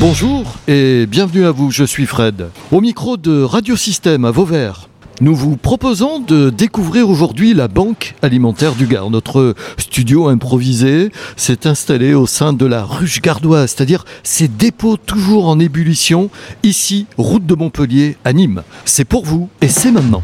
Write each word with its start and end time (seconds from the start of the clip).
Bonjour 0.00 0.54
et 0.68 1.06
bienvenue 1.06 1.44
à 1.44 1.50
vous, 1.50 1.72
je 1.72 1.82
suis 1.82 2.06
Fred. 2.06 2.50
Au 2.70 2.80
micro 2.80 3.16
de 3.16 3.42
Radiosystème 3.42 4.24
à 4.24 4.30
Vauvert. 4.30 4.88
Nous 5.20 5.34
vous 5.34 5.56
proposons 5.56 6.20
de 6.20 6.50
découvrir 6.50 7.10
aujourd'hui 7.10 7.52
la 7.52 7.66
Banque 7.66 8.14
alimentaire 8.22 8.76
du 8.76 8.86
Gard. 8.86 9.10
Notre 9.10 9.56
studio 9.76 10.28
improvisé 10.28 11.10
s'est 11.34 11.66
installé 11.66 12.14
au 12.14 12.28
sein 12.28 12.52
de 12.52 12.64
la 12.64 12.84
ruche 12.84 13.20
gardoise, 13.20 13.74
c'est-à-dire 13.74 14.04
ces 14.22 14.46
dépôts 14.46 14.96
toujours 14.96 15.48
en 15.48 15.58
ébullition, 15.58 16.30
ici, 16.62 17.06
route 17.16 17.44
de 17.44 17.56
Montpellier 17.56 18.16
à 18.24 18.32
Nîmes. 18.32 18.62
C'est 18.84 19.04
pour 19.04 19.24
vous 19.24 19.48
et 19.60 19.68
c'est 19.68 19.90
maintenant. 19.90 20.22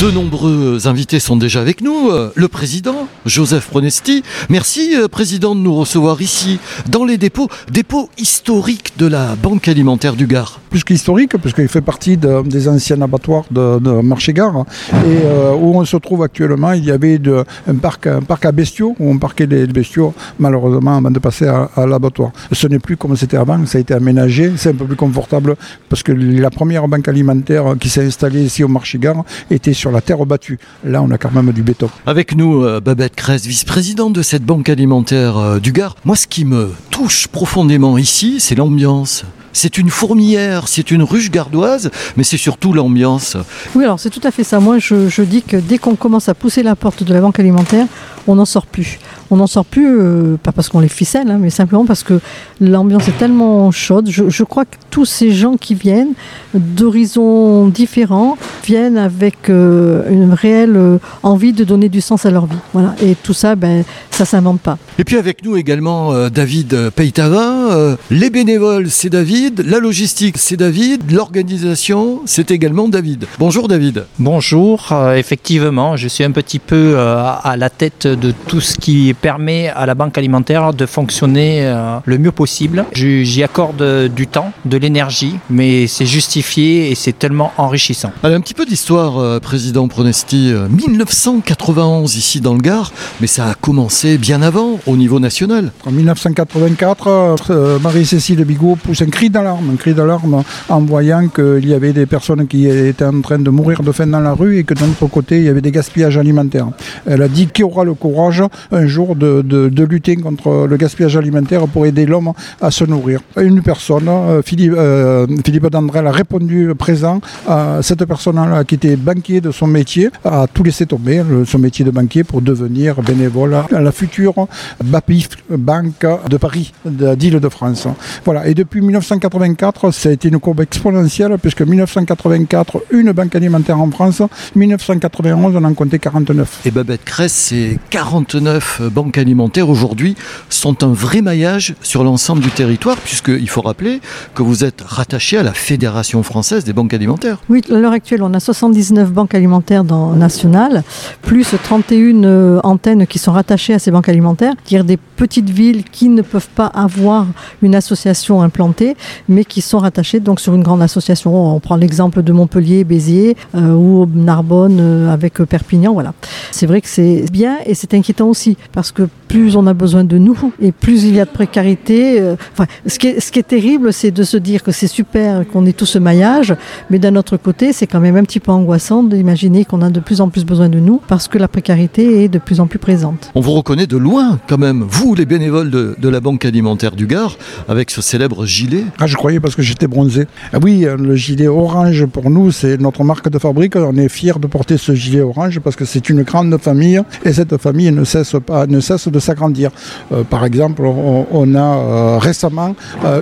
De 0.00 0.10
nombreux 0.10 0.88
invités 0.88 1.20
sont 1.20 1.36
déjà 1.36 1.60
avec 1.62 1.80
nous. 1.80 2.10
Euh, 2.10 2.30
Le 2.34 2.48
président, 2.48 3.08
Joseph 3.26 3.68
Pronesti. 3.68 4.22
Merci, 4.48 4.94
euh, 4.96 5.08
président, 5.08 5.54
de 5.54 5.60
nous 5.60 5.74
recevoir 5.74 6.22
ici, 6.22 6.58
dans 6.88 7.04
les 7.04 7.18
dépôts, 7.18 7.48
dépôts 7.70 8.08
historiques 8.18 8.92
de 8.98 9.06
la 9.06 9.34
Banque 9.36 9.68
alimentaire 9.68 10.14
du 10.14 10.26
Gard. 10.26 10.60
plus 10.70 10.84
qu'historique, 10.84 11.34
puisqu'il 11.38 11.68
fait 11.68 11.80
partie 11.80 12.18
de- 12.18 12.42
des 12.46 12.68
anciens 12.68 13.00
abattoirs 13.00 13.44
de, 13.50 13.78
de 13.78 13.92
Marché-Gare, 14.02 14.66
et 14.92 14.94
euh, 15.24 15.54
où 15.54 15.78
on 15.78 15.84
se 15.86 15.96
trouve 15.96 16.22
actuellement, 16.22 16.72
il 16.72 16.84
y 16.84 16.90
avait 16.90 17.18
de- 17.18 17.44
un, 17.66 17.74
parc, 17.76 18.06
un 18.08 18.20
parc 18.20 18.44
à 18.44 18.52
bestiaux, 18.52 18.94
où 19.00 19.10
on 19.10 19.16
parquait 19.18 19.46
les 19.46 19.66
bestiaux, 19.66 20.12
malheureusement, 20.38 20.98
avant 20.98 21.10
de 21.10 21.18
passer 21.18 21.46
à, 21.46 21.70
à 21.74 21.86
l'abattoir. 21.86 22.30
Ce 22.52 22.66
n'est 22.66 22.78
plus 22.78 22.96
comme 22.98 23.16
c'était 23.16 23.38
avant, 23.38 23.64
ça 23.64 23.78
a 23.78 23.80
été 23.80 23.94
aménagé, 23.94 24.52
c'est 24.56 24.70
un 24.70 24.74
peu 24.74 24.84
plus 24.84 24.96
confortable, 24.96 25.56
parce 25.88 26.02
que 26.02 26.12
la 26.12 26.50
première 26.50 26.86
banque 26.88 27.08
alimentaire 27.08 27.74
qui 27.80 27.88
s'est 27.88 28.04
installée 28.04 28.42
ici 28.44 28.62
au 28.62 28.68
Marché-Gare 28.68 29.24
était 29.50 29.72
sur 29.72 29.90
la 29.90 30.02
terre 30.02 30.26
battue. 30.26 30.58
Là, 30.84 31.00
on 31.02 31.10
a 31.10 31.16
quand 31.16 31.32
même 31.32 31.52
du 31.52 31.62
béton. 31.62 31.88
Avec 32.06 32.36
nous, 32.36 32.64
euh, 32.64 32.80
Babette 32.80 33.15
Cress, 33.16 33.46
vice-présidente 33.46 34.12
de 34.12 34.20
cette 34.22 34.44
Banque 34.44 34.68
alimentaire 34.68 35.38
euh, 35.38 35.58
du 35.58 35.72
Gard. 35.72 35.96
Moi, 36.04 36.16
ce 36.16 36.26
qui 36.26 36.44
me 36.44 36.72
touche 36.90 37.28
profondément 37.28 37.96
ici, 37.96 38.40
c'est 38.40 38.54
l'ambiance. 38.54 39.24
C'est 39.56 39.78
une 39.78 39.88
fourmilière, 39.88 40.68
c'est 40.68 40.90
une 40.90 41.02
ruche 41.02 41.30
gardoise, 41.30 41.90
mais 42.18 42.24
c'est 42.24 42.36
surtout 42.36 42.74
l'ambiance. 42.74 43.38
Oui, 43.74 43.84
alors 43.84 43.98
c'est 43.98 44.10
tout 44.10 44.20
à 44.22 44.30
fait 44.30 44.44
ça. 44.44 44.60
Moi, 44.60 44.78
je, 44.78 45.08
je 45.08 45.22
dis 45.22 45.40
que 45.40 45.56
dès 45.56 45.78
qu'on 45.78 45.96
commence 45.96 46.28
à 46.28 46.34
pousser 46.34 46.62
la 46.62 46.76
porte 46.76 47.02
de 47.02 47.14
la 47.14 47.22
banque 47.22 47.40
alimentaire, 47.40 47.86
on 48.26 48.34
n'en 48.34 48.44
sort 48.44 48.66
plus. 48.66 48.98
On 49.30 49.36
n'en 49.36 49.46
sort 49.46 49.64
plus, 49.64 49.98
euh, 49.98 50.36
pas 50.40 50.52
parce 50.52 50.68
qu'on 50.68 50.80
les 50.80 50.88
ficelle, 50.88 51.30
hein, 51.30 51.38
mais 51.40 51.50
simplement 51.50 51.84
parce 51.84 52.02
que 52.02 52.20
l'ambiance 52.60 53.08
est 53.08 53.18
tellement 53.18 53.70
chaude. 53.70 54.08
Je, 54.10 54.28
je 54.28 54.44
crois 54.44 54.64
que 54.64 54.76
tous 54.90 55.04
ces 55.04 55.32
gens 55.32 55.56
qui 55.56 55.74
viennent 55.74 56.12
d'horizons 56.54 57.66
différents 57.66 58.36
viennent 58.64 58.98
avec 58.98 59.48
euh, 59.48 60.02
une 60.10 60.32
réelle 60.32 60.76
euh, 60.76 60.98
envie 61.22 61.52
de 61.52 61.64
donner 61.64 61.88
du 61.88 62.00
sens 62.00 62.26
à 62.26 62.30
leur 62.30 62.46
vie. 62.46 62.56
Voilà. 62.72 62.94
Et 63.02 63.16
tout 63.20 63.32
ça, 63.32 63.56
ben, 63.56 63.84
ça 64.10 64.24
s'invente 64.24 64.60
pas. 64.60 64.78
Et 64.98 65.04
puis 65.04 65.16
avec 65.16 65.44
nous 65.44 65.56
également 65.56 66.28
David 66.28 66.90
Peytavin. 66.90 67.96
Les 68.10 68.30
bénévoles, 68.30 68.90
c'est 68.90 69.10
David. 69.10 69.45
La 69.64 69.78
logistique, 69.78 70.38
c'est 70.38 70.56
David. 70.56 71.12
L'organisation, 71.12 72.20
c'est 72.26 72.50
également 72.50 72.88
David. 72.88 73.26
Bonjour 73.38 73.68
David. 73.68 74.04
Bonjour, 74.18 74.88
euh, 74.90 75.14
effectivement, 75.14 75.96
je 75.96 76.08
suis 76.08 76.24
un 76.24 76.32
petit 76.32 76.58
peu 76.58 76.94
euh, 76.96 77.22
à 77.44 77.56
la 77.56 77.70
tête 77.70 78.08
de 78.08 78.32
tout 78.48 78.60
ce 78.60 78.76
qui 78.76 79.14
permet 79.14 79.68
à 79.68 79.86
la 79.86 79.94
banque 79.94 80.18
alimentaire 80.18 80.74
de 80.74 80.84
fonctionner 80.84 81.60
euh, 81.64 81.98
le 82.04 82.18
mieux 82.18 82.32
possible. 82.32 82.84
Je- 82.92 83.22
J'y 83.22 83.44
accorde 83.44 84.08
du 84.08 84.26
temps, 84.26 84.52
de 84.64 84.76
l'énergie, 84.78 85.36
mais 85.48 85.86
c'est 85.86 86.06
justifié 86.06 86.90
et 86.90 86.94
c'est 86.96 87.16
tellement 87.16 87.52
enrichissant. 87.56 88.10
Allez, 88.24 88.34
un 88.34 88.40
petit 88.40 88.54
peu 88.54 88.66
d'histoire, 88.66 89.18
euh, 89.18 89.38
président 89.38 89.86
Pronesti. 89.86 90.50
Euh, 90.52 90.66
1991 90.68 92.16
ici 92.16 92.40
dans 92.40 92.54
le 92.54 92.60
Gard, 92.60 92.92
mais 93.20 93.26
ça 93.28 93.46
a 93.50 93.54
commencé 93.54 94.18
bien 94.18 94.42
avant 94.42 94.80
au 94.86 94.96
niveau 94.96 95.20
national. 95.20 95.70
En 95.86 95.92
1984, 95.92 97.06
euh, 97.50 97.78
Marie-Cécile 97.78 98.44
Bigot 98.44 98.76
pousse 98.82 99.02
un 99.02 99.06
cri 99.06 99.30
d'alarme, 99.36 99.70
un 99.74 99.76
cri 99.76 99.92
d'alarme 99.94 100.42
en 100.76 100.80
voyant 100.80 101.24
qu'il 101.36 101.66
y 101.68 101.74
avait 101.74 101.92
des 102.00 102.06
personnes 102.06 102.46
qui 102.46 102.60
étaient 102.66 103.04
en 103.04 103.20
train 103.20 103.38
de 103.38 103.50
mourir 103.58 103.82
de 103.82 103.92
faim 103.92 104.06
dans 104.06 104.20
la 104.30 104.32
rue 104.32 104.54
et 104.58 104.64
que 104.64 104.74
d'un 104.74 104.88
autre 104.94 105.06
côté, 105.16 105.32
il 105.40 105.44
y 105.44 105.48
avait 105.54 105.60
des 105.68 105.70
gaspillages 105.78 106.16
alimentaires. 106.24 106.68
Elle 107.06 107.22
a 107.22 107.28
dit 107.28 107.46
qui 107.54 107.62
aura 107.62 107.84
le 107.84 107.94
courage 107.94 108.42
un 108.72 108.86
jour 108.86 109.14
de, 109.14 109.30
de- 109.52 109.68
de 109.68 109.84
lutter 109.84 110.16
contre 110.16 110.66
le 110.72 110.76
gaspillage 110.76 111.16
alimentaire 111.16 111.66
pour 111.72 111.84
aider 111.86 112.06
l'homme 112.06 112.32
à 112.60 112.70
se 112.70 112.84
nourrir? 112.84 113.20
Une 113.50 113.60
personne, 113.62 114.08
euh, 114.08 114.42
Philippe, 114.42 114.74
euh, 114.76 115.26
Philippe 115.44 115.68
Dandrel, 115.70 116.06
a 116.06 116.12
répondu 116.12 116.70
présent 116.78 117.20
à 117.46 117.78
cette 117.82 118.04
personne-là 118.12 118.64
qui 118.64 118.76
était 118.76 118.96
banquier 118.96 119.40
de 119.40 119.50
son 119.50 119.66
métier, 119.66 120.08
a 120.24 120.46
tout 120.52 120.62
laissé 120.64 120.86
tomber, 120.86 121.22
son 121.52 121.58
métier 121.58 121.84
de 121.84 121.90
banquier, 121.90 122.24
pour 122.24 122.40
devenir 122.40 123.02
bénévole 123.02 123.54
à 123.54 123.80
la 123.80 123.92
future 123.92 124.34
BAPIF, 124.82 125.28
Banque 125.50 126.06
de 126.30 126.36
Paris, 126.36 126.72
de- 126.84 127.14
d'Île-de-France. 127.14 127.86
Voilà. 128.24 128.46
Et 128.48 128.54
depuis 128.54 128.80
1984, 129.16 129.90
ça 129.92 130.08
a 130.08 130.12
été 130.12 130.28
une 130.28 130.38
courbe 130.38 130.60
exponentielle, 130.60 131.36
puisque 131.40 131.62
1984, 131.62 132.82
une 132.90 133.12
banque 133.12 133.34
alimentaire 133.34 133.80
en 133.80 133.90
France, 133.90 134.22
1991, 134.54 135.56
on 135.56 135.64
en 135.64 135.74
comptait 135.74 135.98
49. 135.98 136.60
Et 136.64 136.70
Babette 136.70 137.04
Cress, 137.04 137.32
ces 137.32 137.78
49 137.90 138.82
banques 138.92 139.18
alimentaires 139.18 139.68
aujourd'hui 139.68 140.16
sont 140.48 140.84
un 140.84 140.92
vrai 140.92 141.22
maillage 141.22 141.74
sur 141.80 142.04
l'ensemble 142.04 142.42
du 142.42 142.50
territoire, 142.50 142.96
puisqu'il 142.98 143.48
faut 143.48 143.62
rappeler 143.62 144.00
que 144.34 144.42
vous 144.42 144.64
êtes 144.64 144.82
rattaché 144.82 145.38
à 145.38 145.42
la 145.42 145.52
Fédération 145.52 146.22
française 146.22 146.64
des 146.64 146.72
banques 146.72 146.94
alimentaires. 146.94 147.38
Oui, 147.48 147.62
à 147.70 147.74
l'heure 147.74 147.92
actuelle, 147.92 148.22
on 148.22 148.34
a 148.34 148.40
79 148.40 149.12
banques 149.12 149.34
alimentaires 149.34 149.84
dans, 149.84 150.12
nationales, 150.12 150.82
plus 151.22 151.54
31 151.62 152.24
euh, 152.24 152.60
antennes 152.64 153.06
qui 153.06 153.18
sont 153.18 153.32
rattachées 153.32 153.74
à 153.74 153.78
ces 153.78 153.90
banques 153.90 154.08
alimentaires, 154.08 154.54
c'est-à-dire 154.64 154.84
des 154.84 154.96
petites 154.96 155.50
villes 155.50 155.84
qui 155.84 156.08
ne 156.08 156.22
peuvent 156.22 156.48
pas 156.54 156.66
avoir 156.66 157.26
une 157.62 157.74
association 157.74 158.42
implantée, 158.42 158.96
mais 159.28 159.44
qui 159.44 159.60
sont 159.60 159.78
rattachées 159.78 160.20
donc 160.20 160.40
sur 160.40 160.54
une 160.54 160.62
grande 160.62 160.82
association. 160.82 161.54
On 161.54 161.60
prend 161.60 161.76
l'exemple 161.76 162.22
de 162.22 162.32
Montpellier, 162.32 162.84
Béziers 162.84 163.36
euh, 163.54 163.72
ou 163.72 164.06
Narbonne 164.14 164.78
euh, 164.80 165.12
avec 165.12 165.40
euh, 165.40 165.46
Perpignan. 165.46 165.92
Voilà. 165.92 166.14
C'est 166.50 166.66
vrai 166.66 166.80
que 166.80 166.88
c'est 166.88 167.24
bien 167.30 167.58
et 167.66 167.74
c'est 167.74 167.94
inquiétant 167.94 168.28
aussi 168.28 168.56
parce 168.72 168.92
que 168.92 169.08
plus 169.28 169.56
on 169.56 169.66
a 169.66 169.74
besoin 169.74 170.04
de 170.04 170.18
nous 170.18 170.52
et 170.60 170.72
plus 170.72 171.04
il 171.04 171.14
y 171.14 171.20
a 171.20 171.24
de 171.24 171.30
précarité. 171.30 172.22
enfin, 172.52 172.66
ce, 172.86 172.98
qui 172.98 173.08
est, 173.08 173.42
terrible, 173.46 173.92
c'est 173.92 174.10
de 174.10 174.22
se 174.22 174.36
dire 174.36 174.62
que 174.62 174.72
c'est 174.72 174.86
super 174.86 175.46
qu'on 175.48 175.66
ait 175.66 175.72
tout 175.72 175.86
ce 175.86 175.98
maillage, 175.98 176.54
mais 176.90 176.98
d'un 176.98 177.16
autre 177.16 177.36
côté, 177.36 177.72
c'est 177.72 177.86
quand 177.86 178.00
même 178.00 178.16
un 178.16 178.22
petit 178.22 178.40
peu 178.40 178.52
angoissant 178.52 179.02
d'imaginer 179.02 179.64
qu'on 179.64 179.82
a 179.82 179.90
de 179.90 180.00
plus 180.00 180.20
en 180.20 180.28
plus 180.28 180.44
besoin 180.44 180.68
de 180.68 180.78
nous 180.78 181.00
parce 181.08 181.28
que 181.28 181.38
la 181.38 181.48
précarité 181.48 182.24
est 182.24 182.28
de 182.28 182.38
plus 182.38 182.60
en 182.60 182.66
plus 182.66 182.78
présente. 182.78 183.30
On 183.34 183.40
vous 183.40 183.52
reconnaît 183.52 183.86
de 183.86 183.96
loin 183.96 184.38
quand 184.48 184.58
même, 184.58 184.84
vous 184.88 185.14
les 185.14 185.26
bénévoles 185.26 185.70
de 185.70 186.08
la 186.08 186.20
Banque 186.20 186.44
alimentaire 186.44 186.94
du 186.94 187.06
Gard, 187.06 187.36
avec 187.68 187.90
ce 187.90 188.00
célèbre 188.00 188.46
gilet. 188.46 188.84
Ah, 188.98 189.06
je 189.06 189.14
croyais 189.16 189.40
parce 189.40 189.54
que 189.54 189.62
j'étais 189.62 189.86
bronzé. 189.86 190.26
Ah 190.52 190.58
oui, 190.62 190.84
euh, 190.86 190.96
le 190.96 191.14
gilet 191.16 191.48
orange 191.48 192.06
pour 192.06 192.30
nous, 192.30 192.50
c'est 192.50 192.80
notre 192.80 193.04
marque 193.04 193.28
de 193.28 193.38
fabrique. 193.38 193.76
On 193.76 193.96
est 193.96 194.08
fiers 194.08 194.38
de 194.40 194.46
porter 194.46 194.78
ce 194.78 194.94
gilet 194.94 195.20
orange 195.20 195.60
parce 195.60 195.76
que 195.76 195.84
c'est 195.84 196.08
une 196.08 196.22
grande 196.22 196.56
famille 196.58 197.00
et 197.24 197.32
cette 197.32 197.56
famille 197.58 197.90
ne 197.92 198.04
cesse 198.04 198.36
pas, 198.44 198.66
ne 198.66 198.80
cesse 198.80 199.08
de 199.08 199.18
s'agrandir. 199.18 199.70
Euh, 200.12 200.22
par 200.24 200.44
exemple, 200.44 200.82
on, 200.84 201.54
a 201.54 201.58
euh, 201.58 202.18
récemment 202.18 202.74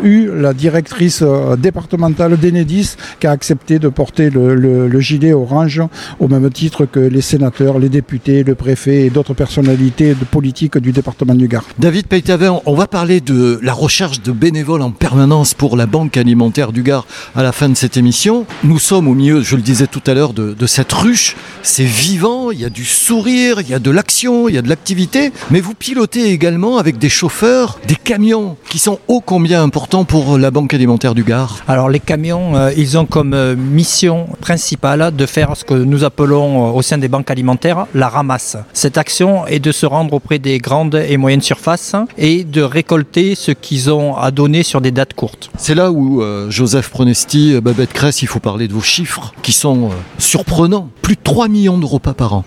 eu 0.04 0.28
la 0.34 0.52
directrice 0.54 1.22
départementale 1.58 2.36
d'Enedis 2.36 2.94
qui 3.20 3.26
a 3.26 3.30
accepté 3.32 3.78
de 3.78 3.88
porter 3.88 4.30
le, 4.30 4.54
le- 4.54 4.88
le 4.88 5.00
gilet 5.00 5.32
orange 5.32 5.82
au 6.20 6.28
même 6.28 6.48
titre 6.50 6.84
que 6.86 7.00
les 7.00 7.20
sénateurs, 7.20 7.78
les 7.78 7.88
députés, 7.88 8.44
le 8.44 8.54
préfet 8.54 9.06
et 9.06 9.10
d'autres 9.10 9.34
personnalités 9.34 10.10
de 10.14 10.24
politique 10.24 10.78
du 10.78 10.92
département 10.92 11.34
du 11.34 11.48
Gard. 11.48 11.64
David 11.78 12.06
Peytavin, 12.06 12.60
on 12.66 12.74
va 12.74 12.86
parler 12.86 13.20
de 13.20 13.58
la 13.62 13.72
recherche 13.72 14.22
de 14.22 14.32
bénévoles 14.32 14.82
en 14.82 14.90
permanence 14.90 15.54
pour 15.54 15.63
la 15.76 15.86
Banque 15.86 16.16
alimentaire 16.16 16.72
du 16.72 16.82
Gard 16.82 17.06
à 17.34 17.42
la 17.42 17.52
fin 17.52 17.68
de 17.68 17.74
cette 17.74 17.96
émission. 17.96 18.46
Nous 18.62 18.78
sommes 18.78 19.08
au 19.08 19.14
milieu, 19.14 19.42
je 19.42 19.56
le 19.56 19.62
disais 19.62 19.86
tout 19.86 20.02
à 20.06 20.14
l'heure, 20.14 20.32
de, 20.34 20.52
de 20.52 20.66
cette 20.66 20.92
ruche. 20.92 21.36
C'est 21.62 21.84
vivant, 21.84 22.50
il 22.50 22.60
y 22.60 22.64
a 22.64 22.70
du 22.70 22.84
sourire, 22.84 23.60
il 23.60 23.68
y 23.68 23.74
a 23.74 23.78
de 23.78 23.90
l'action, 23.90 24.48
il 24.48 24.54
y 24.54 24.58
a 24.58 24.62
de 24.62 24.68
l'activité. 24.68 25.32
Mais 25.50 25.60
vous 25.60 25.74
pilotez 25.74 26.30
également 26.30 26.76
avec 26.78 26.98
des 26.98 27.08
chauffeurs, 27.08 27.78
des 27.88 27.96
camions 27.96 28.56
qui 28.68 28.78
sont 28.78 28.98
ô 29.08 29.20
combien 29.20 29.62
importants 29.62 30.04
pour 30.04 30.38
la 30.38 30.50
Banque 30.50 30.74
alimentaire 30.74 31.14
du 31.14 31.24
Gard. 31.24 31.64
Alors 31.66 31.88
les 31.88 32.00
camions, 32.00 32.56
euh, 32.56 32.72
ils 32.76 32.98
ont 32.98 33.06
comme 33.06 33.34
euh, 33.34 33.56
mission 33.56 34.28
principale 34.40 35.14
de 35.16 35.26
faire 35.26 35.56
ce 35.56 35.64
que 35.64 35.74
nous 35.74 36.04
appelons 36.04 36.68
euh, 36.68 36.72
au 36.72 36.82
sein 36.82 36.98
des 36.98 37.08
banques 37.08 37.30
alimentaires 37.30 37.86
la 37.94 38.08
ramasse. 38.08 38.56
Cette 38.72 38.98
action 38.98 39.46
est 39.46 39.60
de 39.60 39.72
se 39.72 39.86
rendre 39.86 40.14
auprès 40.14 40.38
des 40.38 40.58
grandes 40.58 40.94
et 40.94 41.16
moyennes 41.16 41.40
surfaces 41.40 41.94
et 42.18 42.44
de 42.44 42.62
récolter 42.62 43.34
ce 43.34 43.52
qu'ils 43.52 43.90
ont 43.90 44.16
à 44.16 44.30
donner 44.30 44.62
sur 44.62 44.80
des 44.80 44.90
dates 44.90 45.14
courtes. 45.14 45.50
C'est 45.56 45.74
là 45.74 45.92
où 45.92 46.20
euh, 46.20 46.50
Joseph 46.50 46.90
Pronesti, 46.90 47.54
euh, 47.54 47.60
Babette 47.60 47.92
Cress, 47.92 48.22
il 48.22 48.26
faut 48.26 48.40
parler 48.40 48.66
de 48.66 48.72
vos 48.72 48.80
chiffres 48.80 49.32
qui 49.42 49.52
sont 49.52 49.86
euh, 49.86 49.94
surprenants. 50.18 50.90
Plus 51.00 51.14
de 51.14 51.20
3 51.22 51.48
millions 51.48 51.78
de 51.78 51.86
repas 51.86 52.12
par 52.12 52.34
an. 52.34 52.44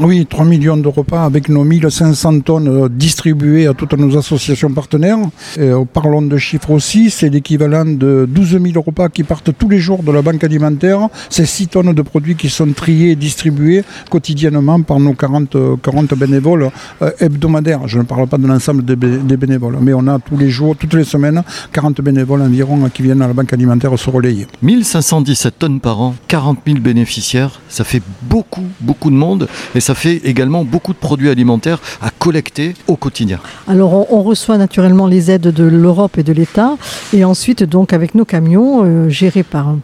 Oui, 0.00 0.26
3 0.26 0.44
millions 0.44 0.76
de 0.76 0.86
repas 0.86 1.24
avec 1.24 1.48
nos 1.48 1.64
1500 1.64 2.40
tonnes 2.40 2.68
euh, 2.68 2.88
distribuées 2.88 3.66
à 3.66 3.74
toutes 3.74 3.94
nos 3.94 4.16
associations 4.16 4.70
partenaires. 4.72 5.18
Euh, 5.58 5.84
parlons 5.92 6.22
de 6.22 6.36
chiffres 6.36 6.70
aussi, 6.70 7.10
c'est 7.10 7.28
l'équivalent 7.28 7.84
de 7.84 8.24
12 8.28 8.60
000 8.62 8.80
repas 8.80 9.08
qui 9.08 9.24
partent 9.24 9.50
tous 9.58 9.68
les 9.68 9.80
jours 9.80 10.04
de 10.04 10.12
la 10.12 10.22
banque 10.22 10.44
alimentaire. 10.44 11.08
C'est 11.30 11.46
6 11.46 11.66
tonnes 11.66 11.92
de 11.94 12.02
produits 12.02 12.36
qui 12.36 12.48
sont 12.48 12.70
triés 12.72 13.10
et 13.10 13.16
distribués 13.16 13.82
quotidiennement 14.08 14.80
par 14.82 15.00
nos 15.00 15.14
40, 15.14 15.56
40 15.82 16.14
bénévoles 16.14 16.70
euh, 17.02 17.10
hebdomadaires. 17.18 17.88
Je 17.88 17.98
ne 17.98 18.04
parle 18.04 18.28
pas 18.28 18.38
de 18.38 18.46
l'ensemble 18.46 18.84
des, 18.84 18.94
bénévoles, 18.94 19.78
mais 19.80 19.94
on 19.94 20.06
a 20.06 20.20
tous 20.20 20.36
les 20.36 20.48
jours, 20.48 20.76
toutes 20.76 20.94
les 20.94 21.02
semaines, 21.02 21.42
40 21.72 22.02
bénévoles 22.02 22.42
environ 22.42 22.88
qui 22.94 23.02
viennent 23.02 23.22
à 23.22 23.26
la 23.26 23.34
banque 23.34 23.52
alimentaire 23.52 23.98
se 23.98 24.10
relayer. 24.10 24.46
1517 24.62 25.58
tonnes 25.58 25.80
par 25.80 26.00
an, 26.00 26.14
40 26.28 26.58
000 26.64 26.78
bénéficiaires, 26.78 27.60
ça 27.68 27.82
fait 27.82 28.02
beaucoup, 28.22 28.62
beaucoup 28.80 29.10
de 29.10 29.16
monde 29.16 29.48
ça 29.88 29.94
fait 29.94 30.20
également 30.24 30.64
beaucoup 30.64 30.92
de 30.92 30.98
produits 30.98 31.30
alimentaires 31.30 31.80
à 32.02 32.10
collecter 32.10 32.74
au 32.88 32.96
quotidien. 32.96 33.38
Alors 33.66 34.12
on, 34.12 34.22
reçoit 34.22 34.58
naturellement 34.58 35.06
les 35.06 35.30
aides 35.30 35.50
de 35.50 35.64
l'Europe 35.64 36.18
et 36.18 36.22
de 36.22 36.34
l'État 36.34 36.76
et 37.14 37.24
ensuite 37.24 37.62
donc 37.62 37.94
avec 37.94 38.14
nos 38.14 38.26
camions 38.26 38.84
euh, 38.84 39.08
gérés 39.08 39.42
par 39.42 39.74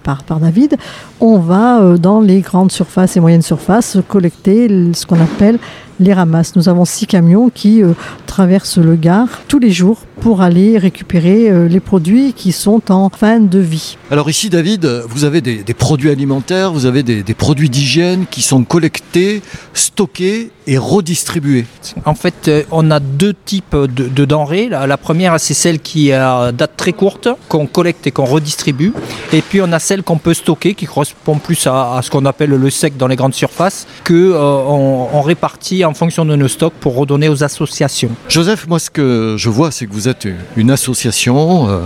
David, 0.43 0.77
on 1.21 1.39
va 1.39 1.81
euh, 1.81 1.97
dans 1.97 2.21
les 2.21 2.41
grandes 2.43 2.71
surfaces 2.71 3.17
et 3.17 3.21
moyennes 3.21 3.41
surfaces 3.41 3.97
collecter 4.07 4.69
ce 4.93 5.07
qu'on 5.07 5.23
appelle 5.23 5.59
les 6.01 6.13
ramasses. 6.13 6.55
Nous 6.55 6.69
avons 6.69 6.85
six 6.85 7.07
camions 7.07 7.49
qui 7.49 7.83
euh, 7.83 7.93
traversent 8.27 8.77
le 8.77 8.97
Gard 8.97 9.29
tous 9.49 9.59
les 9.59 9.71
jours 9.71 10.03
pour 10.25 10.41
aller 10.41 10.79
récupérer 10.79 11.51
euh, 11.51 11.69
les 11.69 11.81
produits 11.81 12.33
qui 12.33 12.53
sont 12.53 12.91
en 12.91 13.11
fin 13.11 13.41
de 13.41 13.59
vie. 13.59 13.99
Alors 14.11 14.31
ici, 14.31 14.49
David, 14.49 14.87
vous 15.07 15.25
avez 15.25 15.43
des, 15.43 15.63
des 15.63 15.75
produits 15.75 16.09
alimentaires, 16.09 16.73
vous 16.73 16.87
avez 16.87 17.03
des, 17.03 17.23
des 17.23 17.35
produits 17.35 17.69
d'hygiène 17.69 18.25
qui 18.31 18.41
sont 18.41 18.65
collectés, 18.65 19.43
stockés 19.75 20.51
et 20.67 20.79
redistribués. 20.79 21.67
En 22.07 22.15
fait, 22.15 22.49
euh, 22.49 22.63
on 22.71 22.91
a 22.91 23.01
deux 23.01 23.35
types 23.35 23.77
de, 23.77 24.09
de 24.09 24.25
denrées. 24.25 24.71
La, 24.71 24.87
la 24.87 24.97
première, 24.97 25.39
c'est 25.39 25.53
celle 25.53 25.79
qui 25.79 26.11
a 26.11 26.53
date 26.53 26.73
très 26.79 26.95
courte, 26.95 27.29
qu'on 27.51 27.67
collecte 27.67 28.07
et 28.07 28.11
qu'on 28.11 28.25
redistribue. 28.25 28.95
Et 29.35 29.43
puis, 29.43 29.61
on 29.61 29.71
a 29.73 29.79
celle 29.79 30.03
qu'on 30.03 30.17
peut 30.17 30.33
stocker, 30.33 30.73
qui 30.73 30.87
correspond 30.87 31.37
plus 31.37 31.67
à, 31.67 31.97
à 31.99 32.01
ce 32.01 32.11
qu'on 32.11 32.25
appelle 32.25 32.49
le 32.49 32.71
sec 32.71 32.97
dans 32.97 33.09
les 33.09 33.17
grandes 33.17 33.35
surfaces, 33.35 33.87
que 34.05 34.15
euh, 34.15 34.41
on, 34.41 35.09
on 35.13 35.21
répartit 35.21 35.85
en 35.85 35.93
fonction 35.93 36.25
de 36.25 36.35
nos 36.35 36.49
stocks 36.49 36.73
pour 36.81 36.97
redonner 36.97 37.29
aux 37.29 37.45
associations. 37.45 38.13
Joseph, 38.31 38.67
moi 38.67 38.79
ce 38.79 38.89
que 38.89 39.35
je 39.37 39.51
vois, 39.51 39.71
c'est 39.71 39.85
que 39.87 39.93
vous 39.93 40.09
êtes 40.09 40.14
une 40.57 40.71
association 40.71 41.69
euh, 41.69 41.81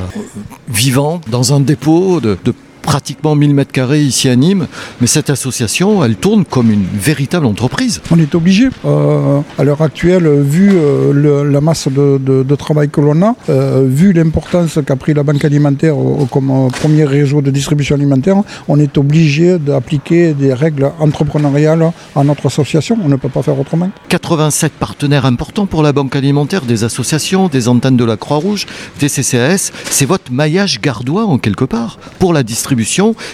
vivante 0.69 1.29
dans 1.29 1.53
un 1.53 1.61
dépôt 1.61 2.21
de 2.21 2.37
pratiquement 2.83 3.35
1000 3.35 3.55
mètres 3.55 3.73
carrés 3.73 4.03
ici 4.03 4.29
à 4.29 4.37
Nîmes, 4.37 4.67
mais 5.01 5.07
cette 5.07 5.31
association, 5.31 6.05
elle 6.05 6.17
tourne 6.17 6.45
comme 6.45 6.71
une 6.71 6.85
véritable 6.95 7.47
entreprise. 7.47 8.01
On 8.11 8.19
est 8.19 8.35
obligé, 8.35 8.69
euh, 8.85 9.41
à 9.59 9.65
l'heure 9.65 9.83
actuelle, 9.83 10.29
vu 10.43 10.71
euh, 10.75 11.13
le, 11.13 11.51
la 11.51 11.61
masse 11.61 11.89
de, 11.89 12.19
de, 12.19 12.43
de 12.43 12.55
travail 12.55 12.89
que 12.89 13.01
l'on 13.01 13.21
a, 13.23 13.35
euh, 13.49 13.85
vu 13.87 14.13
l'importance 14.13 14.79
qu'a 14.87 14.97
pris 14.97 15.15
la 15.15 15.23
banque 15.23 15.45
alimentaire 15.45 15.95
comme 16.31 16.51
euh, 16.51 16.69
premier 16.69 17.05
réseau 17.05 17.43
de 17.43 17.51
distribution 17.51 17.95
alimentaire, 17.95 18.37
on 18.69 18.79
est 18.79 18.97
obligé 18.99 19.59
d'appliquer 19.59 20.35
des 20.35 20.55
règles 20.55 20.91
entrepreneuriales 21.01 21.91
à 22.15 22.25
notre 22.25 22.47
association. 22.47 22.97
On 23.05 23.09
ne 23.09 23.17
peut 23.17 23.29
pas 23.29 23.43
faire 23.43 23.59
autrement. 23.59 23.91
87 24.09 24.73
partenaires 24.73 25.27
importants 25.27 25.67
pour 25.67 25.83
la 25.83 25.93
banque 25.93 26.17
alimentaire, 26.17 26.63
des 26.63 26.85
associations, 26.85 27.49
des 27.49 27.69
antennes 27.69 27.97
de 27.97 28.05
la 28.05 28.17
Croix-Rouge, 28.17 28.67
des 29.01 29.09
CCAS. 29.09 29.73
C'est 29.91 30.07
votre 30.07 30.33
maillage 30.33 30.81
gardois 30.81 31.25
en 31.25 31.39
quelque 31.39 31.65
part 31.65 31.99
pour 32.19 32.33
la 32.33 32.43
distribution 32.43 32.68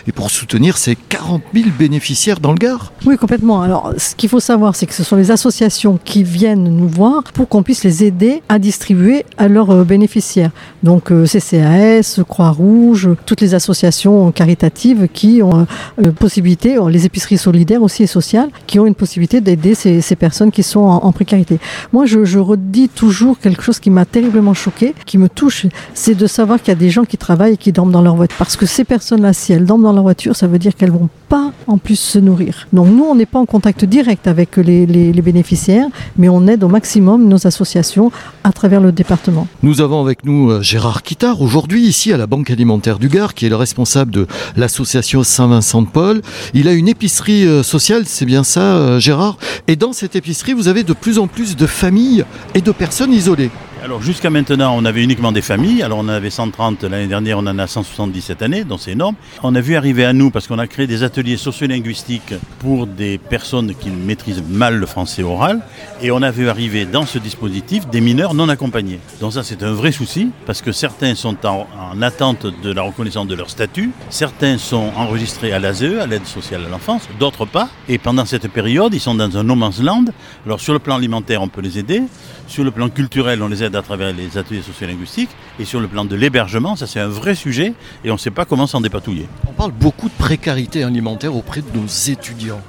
et 0.06 0.12
pour 0.12 0.30
soutenir 0.30 0.76
ces 0.76 0.96
40 0.96 1.42
000 1.54 1.66
bénéficiaires 1.78 2.40
dans 2.40 2.52
le 2.52 2.58
Gard. 2.58 2.92
Oui, 3.06 3.16
complètement. 3.16 3.62
Alors, 3.62 3.92
ce 3.96 4.14
qu'il 4.14 4.28
faut 4.28 4.40
savoir, 4.40 4.76
c'est 4.76 4.86
que 4.86 4.94
ce 4.94 5.04
sont 5.04 5.16
les 5.16 5.30
associations 5.30 5.98
qui 6.02 6.22
viennent 6.22 6.64
nous 6.64 6.88
voir 6.88 7.22
pour 7.32 7.48
qu'on 7.48 7.62
puisse 7.62 7.84
les 7.84 8.04
aider 8.04 8.42
à 8.48 8.58
distribuer 8.58 9.24
à 9.38 9.48
leurs 9.48 9.70
euh, 9.70 9.84
bénéficiaires. 9.84 10.50
Donc, 10.82 11.10
euh, 11.10 11.26
CCAS, 11.26 12.22
Croix-Rouge, 12.26 13.10
toutes 13.26 13.40
les 13.40 13.54
associations 13.54 14.32
caritatives 14.32 15.08
qui 15.12 15.42
ont 15.42 15.66
euh, 16.02 16.12
possibilité, 16.12 16.78
les 16.88 17.06
épiceries 17.06 17.38
solidaires 17.38 17.82
aussi 17.82 18.04
et 18.04 18.06
sociales, 18.06 18.48
qui 18.66 18.78
ont 18.78 18.86
une 18.86 18.94
possibilité 18.94 19.40
d'aider 19.40 19.74
ces, 19.74 20.02
personnes 20.16 20.52
qui 20.52 20.62
sont 20.62 20.80
en, 20.80 21.12
précarité. 21.12 21.58
Moi, 21.92 22.06
je, 22.06 22.24
je, 22.24 22.38
redis 22.38 22.88
toujours 22.88 23.38
quelque 23.38 23.62
chose 23.62 23.80
qui 23.80 23.90
m'a 23.90 24.04
terriblement 24.04 24.54
choqué, 24.54 24.94
qui 25.06 25.18
me 25.18 25.28
touche, 25.28 25.66
c'est 25.92 26.14
de 26.14 26.26
savoir 26.26 26.60
qu'il 26.60 26.68
y 26.68 26.72
a 26.72 26.78
des 26.78 26.90
gens 26.90 27.04
qui 27.04 27.18
travaillent 27.18 27.54
et 27.54 27.56
qui 27.56 27.72
dorment 27.72 27.90
dans 27.90 28.02
leur 28.02 28.14
voiture. 28.14 28.36
Parce 28.38 28.56
que 28.56 28.66
ces 28.66 28.84
si 29.32 29.52
elles 29.52 29.64
dorment 29.64 29.82
dans 29.82 29.92
leur 29.92 30.02
voiture, 30.02 30.36
ça 30.36 30.46
veut 30.46 30.58
dire 30.58 30.74
qu'elles 30.74 30.90
vont 30.90 31.08
pas 31.28 31.52
en 31.66 31.78
plus 31.78 31.98
se 31.98 32.18
nourrir. 32.18 32.68
Donc 32.72 32.88
nous, 32.88 33.04
on 33.04 33.14
n'est 33.14 33.26
pas 33.26 33.38
en 33.38 33.46
contact 33.46 33.84
direct 33.84 34.26
avec 34.26 34.56
les, 34.56 34.86
les, 34.86 35.12
les, 35.12 35.22
bénéficiaires, 35.22 35.86
mais 36.16 36.28
on 36.28 36.46
aide 36.46 36.62
au 36.64 36.68
maximum 36.68 37.26
nos 37.28 37.46
associations 37.46 38.12
à 38.42 38.52
travers 38.52 38.80
le 38.80 38.92
département. 38.92 39.46
Nous 39.62 39.80
avons 39.80 40.00
avec 40.00 40.24
nous 40.24 40.50
euh, 40.50 40.62
Gérard 40.62 41.02
Quittard, 41.02 41.40
aujourd'hui 41.40 41.82
ici 41.82 42.12
à 42.12 42.16
la 42.16 42.26
Banque 42.26 42.50
alimentaire 42.50 42.98
du 42.98 43.08
Gard, 43.08 43.34
qui 43.34 43.46
est 43.46 43.48
le 43.48 43.56
responsable 43.56 44.10
de 44.10 44.26
l'association 44.56 45.22
Saint-Vincent 45.22 45.82
de 45.82 45.88
Paul. 45.88 46.20
Il 46.52 46.68
a 46.68 46.72
une 46.72 46.88
épicerie 46.88 47.46
euh, 47.46 47.62
sociale, 47.62 48.04
c'est 48.06 48.26
bien 48.26 48.44
ça 48.44 48.60
euh, 48.60 48.98
Gérard? 48.98 49.38
Et 49.66 49.76
dans 49.76 49.92
cette 49.92 50.16
épicerie, 50.16 50.52
vous 50.52 50.68
avez 50.68 50.82
de 50.82 50.92
plus 50.92 51.18
en 51.18 51.26
plus 51.26 51.56
de 51.56 51.66
familles 51.66 52.24
et 52.54 52.60
de 52.60 52.72
personnes 52.72 53.12
isolées. 53.12 53.50
Alors 53.84 54.00
jusqu'à 54.00 54.30
maintenant, 54.30 54.74
on 54.78 54.86
avait 54.86 55.04
uniquement 55.04 55.30
des 55.30 55.42
familles. 55.42 55.82
Alors 55.82 55.98
on 55.98 56.04
en 56.04 56.08
avait 56.08 56.30
130 56.30 56.84
l'année 56.84 57.06
dernière, 57.06 57.36
on 57.36 57.46
en 57.46 57.58
a 57.58 57.66
170 57.66 58.22
cette 58.22 58.40
année, 58.40 58.64
donc 58.64 58.80
c'est 58.80 58.92
énorme. 58.92 59.14
On 59.42 59.54
a 59.54 59.60
vu 59.60 59.76
arriver 59.76 60.06
à 60.06 60.14
nous 60.14 60.30
parce 60.30 60.46
qu'on 60.46 60.58
a 60.58 60.66
créé 60.66 60.86
des 60.86 61.02
ateliers 61.02 61.36
sociolinguistiques 61.36 62.32
pour 62.60 62.86
des 62.86 63.18
personnes 63.18 63.74
qui 63.74 63.90
maîtrisent 63.90 64.42
mal 64.48 64.76
le 64.76 64.86
français 64.86 65.22
oral. 65.22 65.60
Et 66.00 66.10
on 66.10 66.22
a 66.22 66.30
vu 66.30 66.48
arriver 66.48 66.86
dans 66.86 67.04
ce 67.04 67.18
dispositif 67.18 67.86
des 67.88 68.00
mineurs 68.00 68.32
non 68.32 68.48
accompagnés. 68.48 69.00
Donc 69.20 69.34
ça 69.34 69.42
c'est 69.42 69.62
un 69.62 69.72
vrai 69.72 69.92
souci 69.92 70.30
parce 70.46 70.62
que 70.62 70.72
certains 70.72 71.14
sont 71.14 71.44
en, 71.44 71.66
en, 71.78 72.00
attente 72.00 72.46
de 72.46 72.72
la 72.72 72.80
reconnaissance 72.80 73.26
de 73.26 73.34
leur 73.34 73.50
statut, 73.50 73.90
certains 74.08 74.56
sont 74.56 74.92
enregistrés 74.96 75.52
à 75.52 75.58
l'ASE, 75.58 75.98
à 76.00 76.06
l'aide 76.06 76.24
sociale 76.24 76.64
à 76.66 76.70
l'enfance, 76.70 77.02
d'autres 77.20 77.44
pas. 77.44 77.68
Et 77.90 77.98
pendant 77.98 78.24
cette 78.24 78.48
période, 78.48 78.94
ils 78.94 79.00
sont 79.00 79.14
dans 79.14 79.36
un 79.36 79.42
no 79.42 79.54
man's 79.54 79.82
land. 79.82 80.06
Alors 80.46 80.60
sur 80.60 80.72
le 80.72 80.78
plan 80.78 80.96
alimentaire, 80.96 81.42
on 81.42 81.48
peut 81.48 81.60
les 81.60 81.78
aider. 81.78 82.02
Sur 82.46 82.64
le 82.64 82.70
plan 82.70 82.88
culturel, 82.88 83.42
on 83.42 83.48
les 83.48 83.62
aide 83.62 83.74
à 83.76 83.82
travers 83.82 84.12
les 84.12 84.38
ateliers 84.38 84.62
sociolinguistiques. 84.62 85.30
Et 85.58 85.64
sur 85.64 85.80
le 85.80 85.88
plan 85.88 86.04
de 86.04 86.14
l'hébergement, 86.14 86.76
ça 86.76 86.86
c'est 86.86 87.00
un 87.00 87.08
vrai 87.08 87.34
sujet 87.34 87.74
et 88.04 88.10
on 88.10 88.14
ne 88.14 88.18
sait 88.18 88.30
pas 88.30 88.44
comment 88.44 88.66
s'en 88.66 88.80
dépatouiller. 88.80 89.26
On 89.48 89.52
parle 89.52 89.72
beaucoup 89.72 90.08
de 90.08 90.14
précarité 90.14 90.82
alimentaire 90.82 91.34
auprès 91.34 91.62
de 91.62 91.78
nos 91.78 91.86
étudiants. 91.86 92.60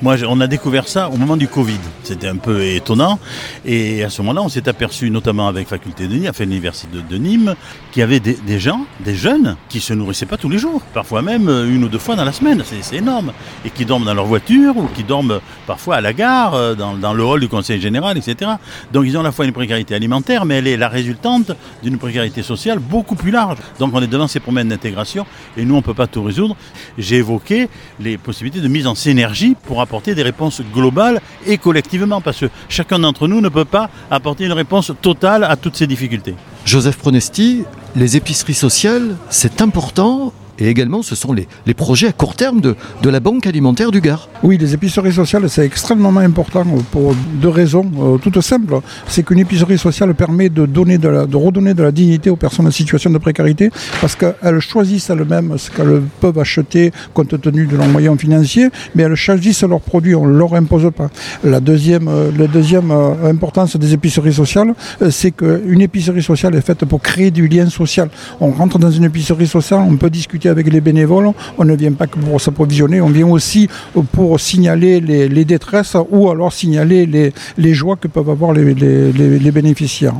Moi, 0.00 0.16
on 0.28 0.40
a 0.40 0.46
découvert 0.46 0.88
ça 0.88 1.08
au 1.10 1.16
moment 1.16 1.36
du 1.36 1.48
Covid. 1.48 1.78
C'était 2.02 2.28
un 2.28 2.36
peu 2.36 2.64
étonnant. 2.64 3.18
Et 3.64 4.02
à 4.04 4.10
ce 4.10 4.20
moment-là, 4.22 4.42
on 4.42 4.48
s'est 4.48 4.68
aperçu, 4.68 5.10
notamment 5.10 5.48
avec 5.48 5.68
Faculté 5.68 6.08
de 6.08 6.14
Nîmes, 6.14 6.30
enfin 6.30 6.44
l'Université 6.44 6.88
de, 7.08 7.16
Nîmes, 7.16 7.54
qu'il 7.92 8.00
y 8.00 8.02
avait 8.02 8.20
des, 8.20 8.58
gens, 8.58 8.86
des 9.00 9.14
jeunes, 9.14 9.56
qui 9.68 9.80
se 9.80 9.92
nourrissaient 9.94 10.26
pas 10.26 10.36
tous 10.36 10.48
les 10.48 10.58
jours. 10.58 10.82
Parfois 10.94 11.22
même 11.22 11.48
euh, 11.48 11.68
une 11.68 11.84
ou 11.84 11.88
deux 11.88 11.98
fois 11.98 12.16
dans 12.16 12.24
la 12.24 12.32
semaine. 12.32 12.62
C'est 12.64 12.96
énorme. 12.96 13.32
Et 13.64 13.70
qui 13.70 13.84
dorment 13.84 14.04
dans 14.04 14.14
leur 14.14 14.26
voiture 14.26 14.76
ou 14.76 14.88
qui 14.94 15.04
dorment 15.04 15.40
parfois 15.66 15.96
à 15.96 16.00
la 16.00 16.12
gare, 16.12 16.54
euh, 16.54 16.74
dans, 16.74 16.94
dans 16.94 17.14
le 17.14 17.24
hall 17.24 17.40
du 17.40 17.48
Conseil 17.48 17.80
général, 17.80 18.18
etc. 18.18 18.52
Donc 18.92 19.04
ils 19.06 19.16
ont 19.16 19.20
à 19.20 19.24
la 19.24 19.32
fois 19.32 19.44
une 19.44 19.52
précarité 19.52 19.94
alimentaire, 19.94 20.44
mais 20.44 20.56
elle 20.56 20.66
est 20.66 20.76
la 20.76 20.88
résultante 20.88 21.52
d'une 21.82 21.98
précarité 21.98 22.42
sociale 22.42 22.78
beaucoup 22.78 23.14
plus 23.14 23.30
large. 23.30 23.58
Donc 23.78 23.92
on 23.94 24.02
est 24.02 24.06
devant 24.06 24.28
ces 24.28 24.40
problèmes 24.40 24.68
d'intégration 24.68 25.26
et 25.56 25.64
nous, 25.64 25.74
on 25.74 25.78
ne 25.78 25.82
peut 25.82 25.94
pas 25.94 26.06
tout 26.06 26.22
résoudre. 26.22 26.56
J'ai 26.98 27.16
évoqué 27.16 27.68
les 28.00 28.18
possibilités 28.18 28.60
de 28.60 28.68
mise 28.68 28.86
en 28.86 28.94
synergie 28.94 29.56
pour 29.64 29.80
apporter 29.80 30.14
des 30.14 30.22
réponses 30.22 30.62
globales 30.72 31.20
et 31.46 31.58
collectivement, 31.58 32.20
parce 32.20 32.40
que 32.40 32.50
chacun 32.68 32.98
d'entre 32.98 33.28
nous 33.28 33.40
ne 33.40 33.48
peut 33.48 33.64
pas 33.64 33.90
apporter 34.10 34.44
une 34.44 34.52
réponse 34.52 34.92
totale 35.00 35.44
à 35.44 35.56
toutes 35.56 35.76
ces 35.76 35.86
difficultés. 35.86 36.34
Joseph 36.64 36.98
Pronesti, 36.98 37.64
les 37.96 38.16
épiceries 38.16 38.54
sociales, 38.54 39.16
c'est 39.30 39.60
important 39.60 40.32
et 40.62 40.68
également 40.68 41.02
ce 41.02 41.16
sont 41.16 41.32
les, 41.32 41.46
projets 41.74 42.08
à 42.08 42.12
court 42.12 42.36
terme 42.36 42.60
de, 42.60 42.76
de, 43.02 43.10
la 43.10 43.18
Banque 43.18 43.46
alimentaire 43.46 43.90
du 43.90 44.00
Gard. 44.00 44.28
Oui, 44.42 44.58
les 44.58 44.74
épiceries 44.74 45.12
sociales, 45.12 45.48
c'est 45.50 45.64
extrêmement 45.64 46.16
important 46.18 46.64
pour 46.92 47.14
deux 47.40 47.48
raisons 47.48 47.90
euh, 47.98 48.18
toutes 48.18 48.40
simples. 48.40 48.76
C'est 49.08 49.24
qu'une 49.24 49.40
épicerie 49.40 49.78
sociale 49.78 50.14
permet 50.14 50.48
de, 50.48 50.64
donner 50.66 50.98
de, 50.98 51.08
la, 51.08 51.22
redonner 51.22 51.74
de 51.74 51.82
la 51.82 51.90
dignité 51.90 52.30
aux 52.30 52.36
personnes 52.36 52.66
en 52.68 52.70
situation 52.70 53.10
de 53.10 53.18
précarité 53.18 53.70
parce 54.00 54.14
qu'elles 54.14 54.60
choisissent 54.60 55.10
elles-mêmes 55.10 55.58
ce 55.58 55.70
qu'elles 55.70 56.02
peuvent 56.20 56.38
acheter 56.38 56.92
compte 57.12 57.40
tenu 57.40 57.66
de 57.66 57.76
leurs 57.76 57.88
moyens 57.88 58.16
financiers, 58.18 58.68
mais 58.94 59.02
elles 59.02 59.16
choisissent 59.16 59.64
leurs 59.64 59.80
produits, 59.80 60.14
on 60.14 60.26
ne 60.26 60.38
leur 60.38 60.54
impose 60.54 60.90
pas. 60.96 61.10
La 61.42 61.58
deuxième, 61.58 62.06
euh, 62.06 62.30
la 62.38 62.46
deuxième 62.46 62.90
euh, 62.92 63.28
importance 63.28 63.76
des 63.76 63.94
épiceries 63.94 64.34
sociales, 64.34 64.74
c'est 65.10 65.32
qu'une 65.32 65.80
épicerie 65.80 66.22
sociale 66.22 66.54
est 66.54 66.60
faite 66.60 66.84
pour 66.84 67.00
créer 67.00 67.32
du 67.32 67.48
lien 67.48 67.68
social. 67.68 68.08
On 68.40 68.50
rentre 68.50 68.78
dans 68.78 68.90
une 68.90 69.04
épicerie 69.04 69.48
sociale, 69.48 69.80
on 69.88 69.96
peut 69.96 70.10
discuter 70.10 70.51
avec 70.52 70.72
les 70.72 70.80
bénévoles, 70.80 71.30
on 71.58 71.64
ne 71.64 71.74
vient 71.74 71.92
pas 71.92 72.06
que 72.06 72.18
pour 72.18 72.40
s'approvisionner, 72.40 73.00
on 73.00 73.08
vient 73.08 73.26
aussi 73.26 73.68
pour 74.12 74.38
signaler 74.38 75.00
les, 75.00 75.44
détresses 75.44 75.96
ou 76.10 76.30
alors 76.30 76.52
signaler 76.52 77.06
les, 77.06 77.74
joies 77.74 77.96
que 77.96 78.08
peuvent 78.08 78.30
avoir 78.30 78.52
les, 78.52 79.50
bénéficiaires. 79.50 80.14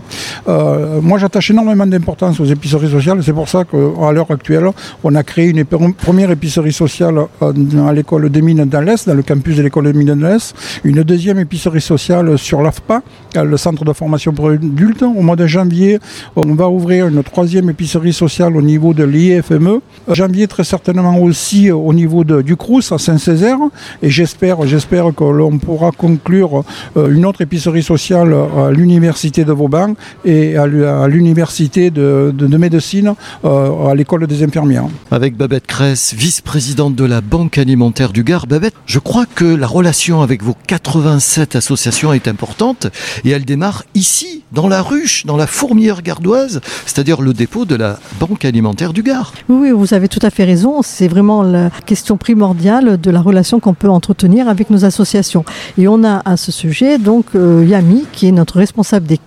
Euh, 0.49 1.01
moi, 1.01 1.19
j'attache 1.19 1.51
énormément 1.51 1.87
d'importance 1.87 2.41
aux 2.41 2.45
épiceries 2.45 2.91
sociales. 2.91 3.23
C'est 3.23 3.33
pour 3.33 3.49
ça 3.49 3.65
qu'à 3.65 4.13
l'heure 4.13 4.31
actuelle, 4.31 4.69
on 5.05 5.15
a 5.15 5.23
créé 5.23 5.47
une 5.49 5.65
première 5.65 6.31
épicerie 6.31 6.73
sociale 6.73 7.19
euh, 7.43 7.89
à 7.89 7.93
l'école 7.93 8.29
des 8.31 8.43
mines 8.43 8.65
dans 8.65 8.81
l'Est, 8.81 9.07
dans 9.09 9.15
le 9.15 9.23
campus 9.23 9.57
de 9.57 9.63
l'école 9.63 9.93
des 9.93 9.99
mines 9.99 10.15
dans 10.15 10.29
l'Est, 10.29 10.55
une 10.85 11.03
deuxième 11.03 11.39
épicerie 11.39 11.81
sociale 11.81 12.39
sur 12.39 12.63
l'AFPA, 12.63 13.03
le 13.37 13.57
centre 13.57 13.85
de 13.85 13.93
formation 13.93 14.33
pour 14.33 14.49
adultes. 14.51 15.03
Au 15.03 15.23
mois 15.23 15.37
de 15.37 15.47
janvier, 15.47 15.99
on 16.37 16.55
va 16.55 16.69
ouvrir 16.69 17.09
une 17.09 17.23
troisième 17.23 17.71
épicerie 17.71 18.13
sociale 18.13 18.57
au 18.57 18.63
niveau 18.63 18.95
de 18.95 19.05
l'IFME. 19.05 19.81
Janvier, 20.23 20.47
très 20.47 20.63
certainement 20.63 21.19
aussi 21.19 21.73
au 21.73 21.93
niveau 21.93 22.23
du 22.23 22.55
CRUS 22.55 22.93
à 22.93 22.99
Saint-Césaire. 22.99 23.59
Et 24.03 24.11
j'espère, 24.11 24.65
j'espère 24.69 25.07
que 25.17 25.25
l'on 25.25 25.59
pourra 25.59 25.91
conclure 25.91 26.63
euh, 26.97 27.13
une 27.13 27.27
autre 27.27 27.41
épicerie 27.41 27.83
sociale 27.83 28.33
à 28.33 28.71
l'université 28.71 29.45
de 29.45 29.51
Vauban 29.51 29.95
et 30.25 30.57
à 30.57 31.09
l'université 31.09 31.91
de, 31.91 32.33
médecine 32.57 33.15
euh, 33.45 33.89
à 33.89 33.97
l'école 33.97 34.29
des 34.29 34.45
infirmières. 34.45 34.85
Avec 35.11 35.37
Babette 35.37 35.67
Cress, 35.67 36.15
vice-présidente 36.17 36.95
de 36.95 37.05
la 37.05 37.21
Banque 37.21 37.59
alimentaire 37.59 38.13
du 38.13 38.23
Gard. 38.23 38.47
Babette, 38.47 38.75
je 38.87 39.01
crois 39.01 39.27
que 39.27 39.45
la 39.45 39.67
relation 39.67 40.23
avec 40.23 40.45
vos 40.45 40.55
87 40.69 41.57
associations 41.57 42.13
est 42.13 42.29
importante 42.29 42.87
et 43.25 43.31
elle 43.31 43.45
démarre 43.45 43.83
ici, 43.97 44.45
dans 44.53 44.69
la 44.69 44.83
ruche, 44.83 45.27
dans 45.27 45.37
la 45.37 45.49
fourmière 45.49 46.03
gardoise, 46.03 46.61
c'est-à-dire 46.87 47.23
le 47.23 47.33
dépôt 47.33 47.65
de 47.65 47.75
la 47.75 47.99
Banque 48.21 48.45
alimentaire 48.45 48.93
du 48.93 49.03
Gard. 49.03 49.33
Oui, 49.49 49.73
vous 49.73 49.95
avez 49.95 50.02
tout 50.09 50.21
à 50.23 50.31
fait 50.31 50.45
raison. 50.45 50.83
C'est 50.83 51.09
vraiment 51.09 51.43
la 51.43 51.71
question 51.87 52.17
primordiale 52.17 53.01
de 53.01 53.11
la 53.11 53.21
relation 53.21 53.61
qu'on 53.61 53.75
peut 53.75 53.89
entretenir 53.89 54.49
avec 54.49 54.71
nos 54.71 54.85
associations. 54.85 55.45
Et 55.79 55.89
on 55.89 56.05
a 56.05 56.23
à 56.25 56.37
ce 56.37 56.53
sujet 56.53 56.99
donc 56.99 57.27
euh, 57.35 57.65
Yami, 57.67 58.05
qui 58.13 58.29
est 58.29 58.33
notre 58.33 58.59
responsable 58.59 59.07
des 59.07 59.19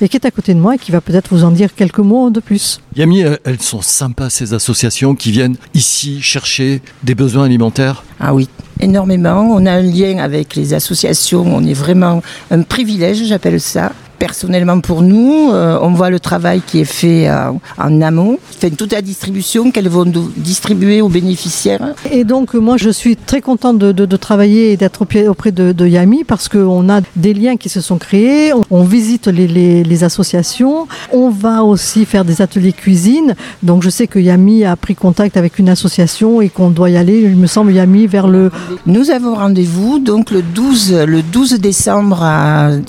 et 0.00 0.08
qui 0.08 0.16
est 0.16 0.24
à 0.24 0.30
côté 0.30 0.54
de 0.54 0.60
moi 0.60 0.76
et 0.76 0.78
qui 0.78 0.90
va 0.90 1.00
peut-être 1.00 1.28
vous 1.34 1.44
en 1.44 1.50
dire 1.50 1.74
quelques 1.74 1.98
mots 1.98 2.30
de 2.30 2.40
plus. 2.40 2.80
Yami, 2.96 3.24
elles 3.44 3.60
sont 3.60 3.82
sympas 3.82 4.30
ces 4.30 4.54
associations 4.54 5.14
qui 5.14 5.30
viennent 5.30 5.56
ici 5.74 6.22
chercher 6.22 6.80
des 7.02 7.14
besoins 7.14 7.44
alimentaires 7.44 8.04
Ah 8.20 8.34
oui, 8.34 8.48
énormément. 8.80 9.48
On 9.50 9.66
a 9.66 9.72
un 9.72 9.82
lien 9.82 10.18
avec 10.18 10.56
les 10.56 10.72
associations. 10.72 11.44
On 11.46 11.64
est 11.64 11.74
vraiment 11.74 12.22
un 12.50 12.62
privilège, 12.62 13.24
j'appelle 13.24 13.60
ça 13.60 13.92
personnellement 14.18 14.80
pour 14.80 15.02
nous, 15.02 15.50
euh, 15.52 15.78
on 15.80 15.92
voit 15.92 16.10
le 16.10 16.20
travail 16.20 16.60
qui 16.66 16.80
est 16.80 16.84
fait 16.84 17.28
euh, 17.28 17.50
en 17.78 18.00
amont, 18.02 18.38
fait 18.58 18.70
toute 18.70 18.92
la 18.92 19.02
distribution 19.02 19.70
qu'elles 19.70 19.88
vont 19.88 20.04
distribuer 20.36 21.00
aux 21.00 21.08
bénéficiaires. 21.08 21.94
Et 22.10 22.24
donc 22.24 22.54
moi 22.54 22.76
je 22.76 22.90
suis 22.90 23.16
très 23.16 23.40
contente 23.40 23.78
de, 23.78 24.16
travailler 24.16 24.72
et 24.72 24.76
d'être 24.76 25.06
auprès 25.28 25.52
de, 25.52 25.86
Yami 25.86 26.24
parce 26.24 26.48
qu'on 26.48 26.88
a 26.88 27.00
des 27.16 27.34
liens 27.34 27.56
qui 27.56 27.68
se 27.68 27.80
sont 27.80 27.98
créés, 27.98 28.52
on, 28.70 28.82
visite 28.82 29.28
les, 29.28 30.04
associations, 30.04 30.86
on 31.12 31.30
va 31.30 31.62
aussi 31.62 32.04
faire 32.04 32.24
des 32.24 32.42
ateliers 32.42 32.72
cuisine. 32.72 33.34
Donc 33.62 33.82
je 33.82 33.90
sais 33.90 34.06
que 34.06 34.18
Yami 34.18 34.64
a 34.64 34.76
pris 34.76 34.94
contact 34.94 35.36
avec 35.36 35.58
une 35.58 35.68
association 35.68 36.40
et 36.40 36.48
qu'on 36.48 36.70
doit 36.70 36.90
y 36.90 36.96
aller, 36.96 37.20
il 37.20 37.36
me 37.36 37.46
semble 37.46 37.72
Yami, 37.72 38.06
vers 38.06 38.28
le... 38.28 38.50
Nous 38.86 39.10
avons 39.10 39.34
rendez-vous 39.34 39.98
donc 39.98 40.30
le 40.30 40.42
12, 40.42 40.92
le 41.06 41.22
12 41.22 41.54
décembre 41.54 42.24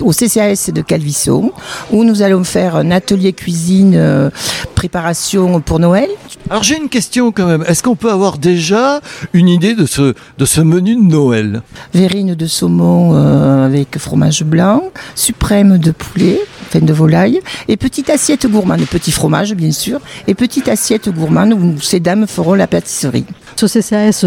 au 0.02 0.12
CCAS 0.12 0.72
de 0.74 0.82
Où 1.28 2.04
nous 2.04 2.22
allons 2.22 2.44
faire 2.44 2.76
un 2.76 2.92
atelier 2.92 3.34
cuisine 3.34 3.96
euh, 3.96 4.30
préparation 4.76 5.60
pour 5.60 5.80
Noël. 5.80 6.08
Alors 6.50 6.64
j'ai 6.64 6.78
une 6.78 6.90
question 6.90 7.32
quand 7.32 7.46
même. 7.46 7.64
Est-ce 7.68 7.84
qu'on 7.84 7.96
peut 7.96 8.12
avoir 8.12 8.38
déjà 8.38 9.02
une 9.34 9.50
idée 9.50 9.76
de 9.76 9.86
ce, 9.86 10.14
de 10.38 10.46
ce 10.46 10.62
menu 10.62 10.96
de 10.96 11.02
Noël? 11.02 11.62
Verrine 11.94 12.36
de 12.36 12.46
saumon 12.46 13.16
euh, 13.16 13.66
avec 13.66 13.98
fromage 13.98 14.44
blanc, 14.44 14.84
suprême 15.16 15.78
de 15.78 15.92
poulet, 15.92 16.40
enfin 16.68 16.86
de 16.86 16.94
volaille, 16.94 17.42
et 17.68 17.78
petite 17.78 18.10
assiette 18.10 18.48
gourmande, 18.48 18.82
petit 18.86 19.12
fromage 19.12 19.54
bien 19.54 19.72
sûr, 19.72 20.00
et 20.28 20.36
petite 20.36 20.68
assiette 20.68 21.10
gourmande 21.10 21.54
où 21.54 21.80
ces 21.82 22.00
dames 22.00 22.28
feront 22.28 22.54
la 22.54 22.68
pâtisserie. 22.68 23.26
Ce 23.60 23.68
CCAS 23.68 24.24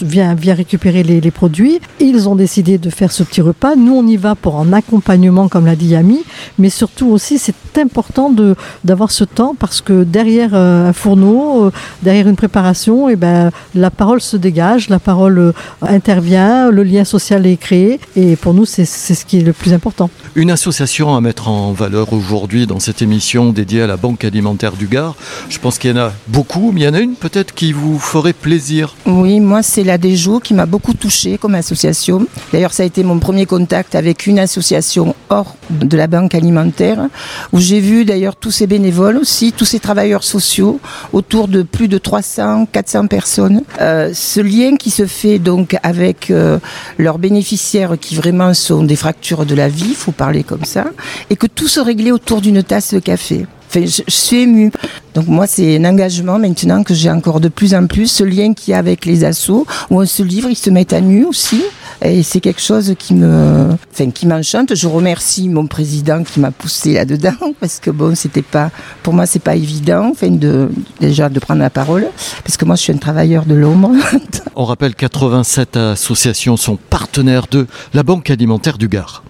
vient, 0.00 0.34
récupérer 0.54 1.02
les, 1.02 1.30
produits. 1.30 1.78
Ils 2.00 2.26
ont 2.26 2.36
décidé 2.36 2.78
de 2.78 2.88
faire 2.88 3.12
ce 3.12 3.22
petit 3.22 3.42
repas. 3.42 3.76
Nous, 3.76 3.94
on 3.94 4.06
y 4.06 4.16
va 4.16 4.34
pour 4.34 4.58
un 4.58 4.72
accompagnement, 4.72 5.48
comme 5.48 5.66
l'a 5.66 5.76
dit 5.76 5.88
Yami, 5.88 6.20
mais 6.58 6.70
surtout 6.70 7.08
aussi, 7.08 7.38
c'est 7.38 7.54
important 7.76 8.34
d'avoir 8.82 9.10
ce 9.10 9.24
temps 9.24 9.54
parce 9.58 9.82
que 9.82 10.04
derrière 10.04 10.54
euh, 10.54 10.88
un 10.88 10.94
fourneau, 10.94 11.66
euh, 11.66 11.70
derrière 12.02 12.28
une 12.28 12.36
préparation, 12.36 13.10
eh 13.10 13.16
ben, 13.16 13.50
la 13.74 13.90
parole 13.90 14.22
se 14.22 14.38
dégage, 14.38 14.88
la 14.88 14.98
parole 14.98 15.38
euh, 15.38 15.52
intervient, 15.82 16.70
le 16.70 16.82
lien 16.82 17.04
social 17.04 17.46
est 17.46 17.58
créé. 17.58 18.00
Et 18.16 18.36
pour 18.36 18.54
nous, 18.54 18.64
c'est 18.64 18.86
ce 18.86 19.24
qui 19.26 19.40
est 19.40 19.44
le 19.44 19.52
plus 19.52 19.74
important. 19.74 20.08
Une 20.34 20.50
association 20.50 21.14
à 21.14 21.20
mettre 21.20 21.48
en 21.48 21.72
valeur 21.72 22.14
aujourd'hui 22.14 22.66
dans 22.66 22.80
cette 22.80 23.02
émission 23.02 23.52
dédiée 23.52 23.82
à 23.82 23.86
la 23.86 23.98
Banque 23.98 24.24
alimentaire 24.24 24.72
du 24.72 24.86
Gard. 24.86 25.14
Je 25.50 25.58
pense 25.58 25.76
qu'il 25.76 25.90
y 25.90 25.92
en 25.92 25.98
a 25.98 26.12
beaucoup, 26.28 26.72
mais 26.72 26.80
il 26.80 26.84
y 26.84 26.88
en 26.88 26.94
a 26.94 27.00
une 27.00 27.16
peut-être 27.16 27.54
qui 27.54 27.74
vous 27.74 27.98
ferait 27.98 28.32
plaisir. 28.32 28.61
Oui, 29.06 29.40
moi, 29.40 29.62
c'est 29.62 29.82
la 29.82 29.98
Déjo 29.98 30.38
qui 30.38 30.54
m'a 30.54 30.66
beaucoup 30.66 30.94
touchée 30.94 31.36
comme 31.36 31.54
association. 31.54 32.26
D'ailleurs, 32.52 32.72
ça 32.72 32.84
a 32.84 32.86
été 32.86 33.02
mon 33.02 33.18
premier 33.18 33.44
contact 33.44 33.94
avec 33.94 34.26
une 34.26 34.38
association 34.38 35.14
hors 35.30 35.56
de 35.70 35.96
la 35.96 36.06
Banque 36.06 36.34
alimentaire, 36.34 37.08
où 37.52 37.58
j'ai 37.58 37.80
vu 37.80 38.04
d'ailleurs 38.04 38.36
tous 38.36 38.50
ces 38.50 38.66
bénévoles 38.66 39.16
aussi, 39.16 39.52
tous 39.52 39.64
ces 39.64 39.80
travailleurs 39.80 40.22
sociaux, 40.22 40.80
autour 41.12 41.48
de 41.48 41.62
plus 41.62 41.88
de 41.88 41.98
300, 41.98 42.66
400 42.70 43.06
personnes. 43.08 43.62
Euh, 43.80 44.12
ce 44.14 44.40
lien 44.40 44.76
qui 44.76 44.90
se 44.90 45.06
fait 45.06 45.38
donc 45.38 45.76
avec 45.82 46.30
euh, 46.30 46.58
leurs 46.98 47.18
bénéficiaires 47.18 47.96
qui 48.00 48.14
vraiment 48.14 48.54
sont 48.54 48.84
des 48.84 48.96
fractures 48.96 49.44
de 49.44 49.54
la 49.54 49.68
vie, 49.68 49.94
faut 49.94 50.12
parler 50.12 50.44
comme 50.44 50.64
ça, 50.64 50.86
et 51.30 51.36
que 51.36 51.46
tout 51.46 51.68
se 51.68 51.80
réglait 51.80 52.12
autour 52.12 52.40
d'une 52.40 52.62
tasse 52.62 52.94
de 52.94 53.00
café. 53.00 53.46
Je, 53.74 54.02
suis 54.08 54.36
émue. 54.36 54.70
Donc 55.14 55.26
moi, 55.28 55.46
c'est 55.46 55.76
un 55.76 55.84
engagement 55.84 56.38
maintenant 56.38 56.82
que 56.82 56.94
j'ai 56.94 57.10
encore 57.10 57.40
de 57.40 57.48
plus 57.48 57.74
en 57.74 57.86
plus, 57.86 58.06
ce 58.08 58.24
lien 58.24 58.54
qu'il 58.54 58.72
y 58.72 58.74
a 58.74 58.78
avec 58.78 59.04
les 59.04 59.24
assos, 59.24 59.66
où 59.90 60.00
on 60.00 60.06
se 60.06 60.22
livre, 60.22 60.48
ils 60.50 60.56
se 60.56 60.70
mettent 60.70 60.92
à 60.92 61.00
nu 61.00 61.24
aussi. 61.24 61.62
Et 62.04 62.22
c'est 62.22 62.40
quelque 62.40 62.60
chose 62.60 62.94
qui 62.98 63.14
me, 63.14 63.68
enfin, 63.92 64.10
qui 64.10 64.26
m'enchante. 64.26 64.74
Je 64.74 64.88
remercie 64.88 65.48
mon 65.48 65.66
président 65.66 66.24
qui 66.24 66.40
m'a 66.40 66.50
poussé 66.50 66.94
là-dedans 66.94 67.32
parce 67.60 67.78
que 67.78 67.90
bon, 67.90 68.14
c'était 68.14 68.42
pas, 68.42 68.70
pour 69.02 69.14
moi, 69.14 69.26
c'est 69.26 69.38
pas 69.38 69.54
évident, 69.54 70.10
enfin, 70.10 70.36
déjà 71.00 71.28
de 71.28 71.38
prendre 71.38 71.60
la 71.60 71.70
parole 71.70 72.06
parce 72.44 72.56
que 72.56 72.64
moi, 72.64 72.76
je 72.76 72.82
suis 72.82 72.92
un 72.92 72.98
travailleur 72.98 73.44
de 73.44 73.54
l'ombre. 73.54 73.92
On 74.56 74.64
rappelle 74.64 74.94
87 74.94 75.76
associations 75.76 76.56
sont 76.56 76.76
partenaires 76.76 77.46
de 77.50 77.66
la 77.94 78.02
Banque 78.02 78.30
alimentaire 78.30 78.78
du 78.78 78.88
Gard. 78.88 79.22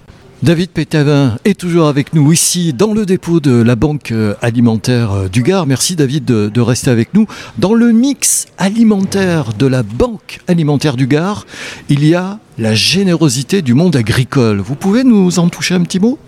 David 0.42 0.70
Pétavin 0.70 1.36
est 1.44 1.56
toujours 1.56 1.86
avec 1.86 2.14
nous 2.14 2.32
ici 2.32 2.72
dans 2.72 2.92
le 2.94 3.06
dépôt 3.06 3.38
de 3.38 3.62
la 3.62 3.76
Banque 3.76 4.10
euh, 4.10 4.34
alimentaire 4.42 5.12
euh, 5.12 5.28
du 5.28 5.44
Gard. 5.44 5.68
Merci 5.68 5.94
David 5.94 6.24
de, 6.24 6.60
rester 6.60 6.90
avec 6.90 7.14
nous. 7.14 7.28
Dans 7.58 7.74
le 7.74 7.92
mix 7.92 8.46
alimentaire 8.58 9.52
de 9.56 9.66
la 9.66 9.84
Banque 9.84 10.40
alimentaire 10.48 10.96
du 10.96 11.06
Gard, 11.06 11.46
il 11.88 12.04
y 12.04 12.16
a 12.16 12.40
la 12.58 12.74
générosité 12.74 13.62
du 13.62 13.74
monde 13.74 13.94
agricole. 13.94 14.58
Vous 14.58 14.74
pouvez 14.74 15.04
nous 15.04 15.38
en 15.38 15.48
toucher 15.48 15.76
un 15.76 15.82
petit 15.82 16.00
mot? 16.00 16.18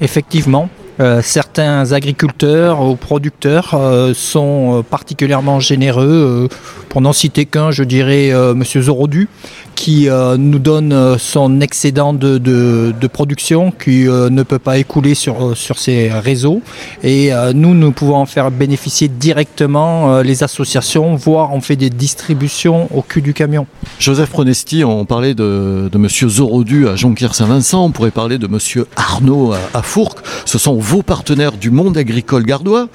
Effectivement, 0.00 0.68
euh, 0.98 1.22
certains 1.22 1.92
agriculteurs 1.92 2.82
ou 2.82 2.96
producteurs 2.96 3.78
sont 4.16 4.84
particulièrement 4.90 5.60
généreux. 5.60 6.48
pour 6.88 7.00
n'en 7.00 7.12
citer 7.12 7.46
qu'un, 7.46 7.70
je 7.70 7.84
dirais 7.84 8.32
Monsieur 8.54 8.82
Zorodu, 8.82 9.28
qui 9.76 10.08
euh, 10.08 10.36
nous 10.36 10.58
donne 10.58 10.92
euh, 10.92 11.18
son 11.18 11.60
excédent 11.60 12.12
de, 12.12 12.92
production 13.12 13.70
qui 13.70 14.08
euh, 14.08 14.30
ne 14.30 14.42
peut 14.42 14.58
pas 14.58 14.78
écouler 14.78 15.14
sur, 15.14 15.56
sur 15.56 15.78
ces 15.78 16.10
réseaux. 16.10 16.60
Et 17.04 17.30
nous, 17.54 17.74
nous 17.74 17.92
pouvons 17.92 18.16
en 18.16 18.26
faire 18.26 18.50
bénéficier 18.50 19.06
directement 19.06 20.20
les 20.22 20.42
associations, 20.42 21.14
voire 21.14 21.54
on 21.54 21.60
fait 21.60 21.76
des 21.76 21.90
distributions 21.90 22.88
au 22.92 23.02
cul 23.02 23.22
du 23.22 23.32
camion. 23.32 23.66
Joseph 24.00 24.30
Pronesti, 24.30 24.82
on 24.82 25.04
parlait 25.04 25.34
de, 25.34 25.88
de 25.92 25.98
Monsieur 25.98 26.28
Zorodu 26.28 26.88
à 26.88 26.96
Jonquière-Saint-Vincent, 26.96 27.84
on 27.84 27.90
pourrait 27.90 28.10
parler 28.10 28.38
de 28.38 28.46
Monsieur 28.48 28.86
Arnaud 28.96 29.52
à, 29.52 29.58
à 29.78 29.82
Fourques. 29.82 30.18
Ce 30.46 30.58
sont 30.58 30.76
vos 30.76 31.02
partenaires 31.02 31.52
du 31.52 31.70
monde 31.70 31.96
agricole 31.96 32.44
gardois. 32.44 32.88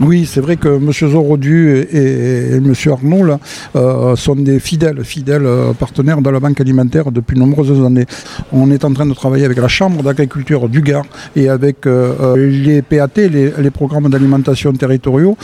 Oui, 0.00 0.26
c'est 0.26 0.40
vrai 0.40 0.56
que 0.56 0.68
M. 0.68 0.90
Zorodu 0.92 1.86
et, 1.92 2.56
M. 2.56 2.72
Arnaud 2.86 3.38
euh, 3.76 4.16
sont 4.16 4.34
des 4.34 4.58
fidèles, 4.58 5.04
fidèles 5.04 5.46
euh, 5.46 5.72
partenaires 5.72 6.20
de 6.20 6.30
la 6.30 6.40
Banque 6.40 6.60
alimentaire 6.60 7.12
depuis 7.12 7.34
de 7.36 7.40
nombreuses 7.40 7.84
années. 7.84 8.06
On 8.52 8.72
est 8.72 8.84
en 8.84 8.92
train 8.92 9.06
de 9.06 9.14
travailler 9.14 9.44
avec 9.44 9.58
la 9.58 9.68
Chambre 9.68 10.02
d'agriculture 10.02 10.68
du 10.68 10.80
Gard 10.80 11.04
et 11.36 11.48
avec 11.48 11.86
euh, 11.86 12.36
les 12.36 12.82
PAT, 12.82 13.08
les, 13.16 13.52
les 13.56 13.70
programmes 13.70 14.08
d'alimentation 14.08 14.72
territoriaux, 14.72 15.36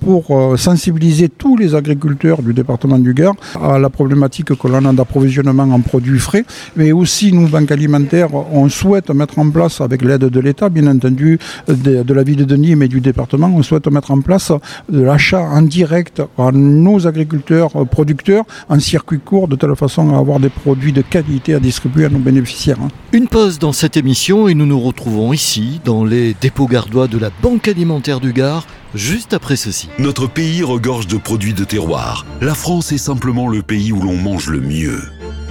pour 0.00 0.54
sensibiliser 0.58 1.28
tous 1.28 1.56
les 1.56 1.74
agriculteurs 1.74 2.42
du 2.42 2.52
département 2.52 2.98
du 2.98 3.14
Gard 3.14 3.34
à 3.60 3.78
la 3.78 3.88
problématique 3.88 4.54
que 4.54 4.68
l'on 4.68 4.84
a 4.84 4.92
d'approvisionnement 4.92 5.62
en 5.62 5.80
produits 5.80 6.18
frais. 6.18 6.44
Mais 6.76 6.92
aussi, 6.92 7.32
nous, 7.32 7.48
Banque 7.48 7.72
alimentaire, 7.72 8.28
on 8.34 8.68
souhaite 8.68 9.10
mettre 9.10 9.38
en 9.38 9.48
place, 9.50 9.80
avec 9.80 10.02
l'aide 10.02 10.24
de 10.24 10.40
l'État, 10.40 10.68
bien 10.68 10.86
entendu, 10.86 11.38
de, 11.68 12.12
la 12.12 12.22
ville 12.22 12.44
de 12.46 12.56
Nîmes 12.56 12.82
et 12.82 12.88
du 12.88 13.00
département, 13.00 13.50
on 13.54 13.62
souhaite 13.62 13.86
mettre 13.94 14.10
en 14.10 14.20
place 14.20 14.52
de 14.90 15.00
l'achat 15.00 15.40
en 15.40 15.62
direct 15.62 16.22
à 16.38 16.50
nos 16.52 17.06
agriculteurs 17.06 17.70
euh, 17.76 17.84
producteurs 17.84 18.44
en 18.68 18.78
circuit 18.78 19.20
court 19.20 19.48
de 19.48 19.56
telle 19.56 19.74
façon 19.76 20.14
à 20.14 20.18
avoir 20.18 20.40
des 20.40 20.50
produits 20.50 20.92
de 20.92 21.02
qualité 21.02 21.54
à 21.54 21.60
distribuer 21.60 22.04
à 22.06 22.08
nos 22.08 22.18
bénéficiaires. 22.18 22.78
hein. 22.82 22.88
Une 23.12 23.28
pause 23.28 23.58
dans 23.58 23.72
cette 23.72 23.96
émission 23.96 24.48
et 24.48 24.54
nous 24.54 24.66
nous 24.66 24.80
retrouvons 24.80 25.32
ici, 25.32 25.80
dans 25.84 26.04
les 26.04 26.34
dépôts 26.40 26.66
gardois 26.66 27.06
de 27.08 27.18
la 27.18 27.30
Banque 27.42 27.68
alimentaire 27.68 28.20
du 28.20 28.32
Gard, 28.32 28.66
juste 28.94 29.32
après 29.34 29.56
ceci. 29.56 29.88
Notre 29.98 30.26
pays 30.26 30.62
regorge 30.62 31.06
de 31.06 31.16
produits 31.16 31.54
de 31.54 31.64
terroir. 31.64 32.26
La 32.40 32.54
France 32.54 32.92
est 32.92 32.98
simplement 32.98 33.48
le 33.48 33.62
pays 33.62 33.92
où 33.92 34.00
l'on 34.00 34.16
mange 34.16 34.48
le 34.48 34.60
mieux. 34.60 35.00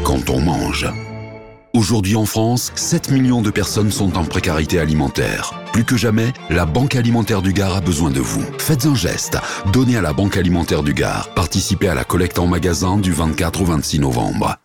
Quand 0.04 0.30
on 0.30 0.42
mange. 0.42 0.88
Aujourd'hui 1.76 2.16
en 2.16 2.26
France, 2.26 2.72
7 2.76 3.10
millions 3.10 3.42
de 3.42 3.50
personnes 3.50 3.90
sont 3.90 4.16
en 4.16 4.26
précarité 4.26 4.78
alimentaire. 4.78 5.56
Plus 5.74 5.84
que 5.84 5.98
jamais, 5.98 6.32
la 6.52 6.68
Banque 6.68 6.96
alimentaire 6.96 7.42
du 7.42 7.52
Gard 7.52 7.76
a 7.76 7.82
besoin 7.82 8.12
de 8.12 8.20
vous. 8.20 8.46
Faites 8.60 8.86
un 8.86 8.94
geste. 8.94 9.40
Donnez 9.74 9.98
à 9.98 10.02
la 10.02 10.14
Banque 10.14 10.38
alimentaire 10.38 10.84
du 10.84 10.94
Gard. 10.94 11.34
Participez 11.34 11.88
à 11.88 11.96
la 11.96 12.04
collecte 12.04 12.38
en 12.38 12.46
magasin 12.46 13.00
du 13.00 13.12
24 13.12 13.64
au 13.64 13.66
26 13.66 14.02
novembre. 14.02 14.56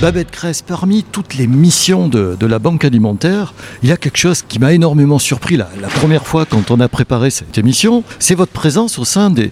Babette 0.00 0.30
Cress, 0.30 0.62
parmi 0.62 1.02
toutes 1.02 1.34
les 1.34 1.48
missions 1.48 2.06
de, 2.06 2.36
la 2.46 2.60
Banque 2.60 2.84
alimentaire, 2.84 3.52
il 3.82 3.88
y 3.88 3.92
a 3.92 3.96
quelque 3.96 4.16
chose 4.16 4.42
qui 4.42 4.60
m'a 4.60 4.72
énormément 4.72 5.18
surpris 5.18 5.56
la, 5.56 5.66
première 5.88 6.24
fois 6.24 6.46
quand 6.46 6.70
on 6.70 6.78
a 6.78 6.88
préparé 6.88 7.30
cette 7.30 7.58
émission, 7.58 8.04
c'est 8.20 8.36
votre 8.36 8.52
présence 8.52 9.00
au 9.00 9.04
sein 9.04 9.30
des, 9.30 9.50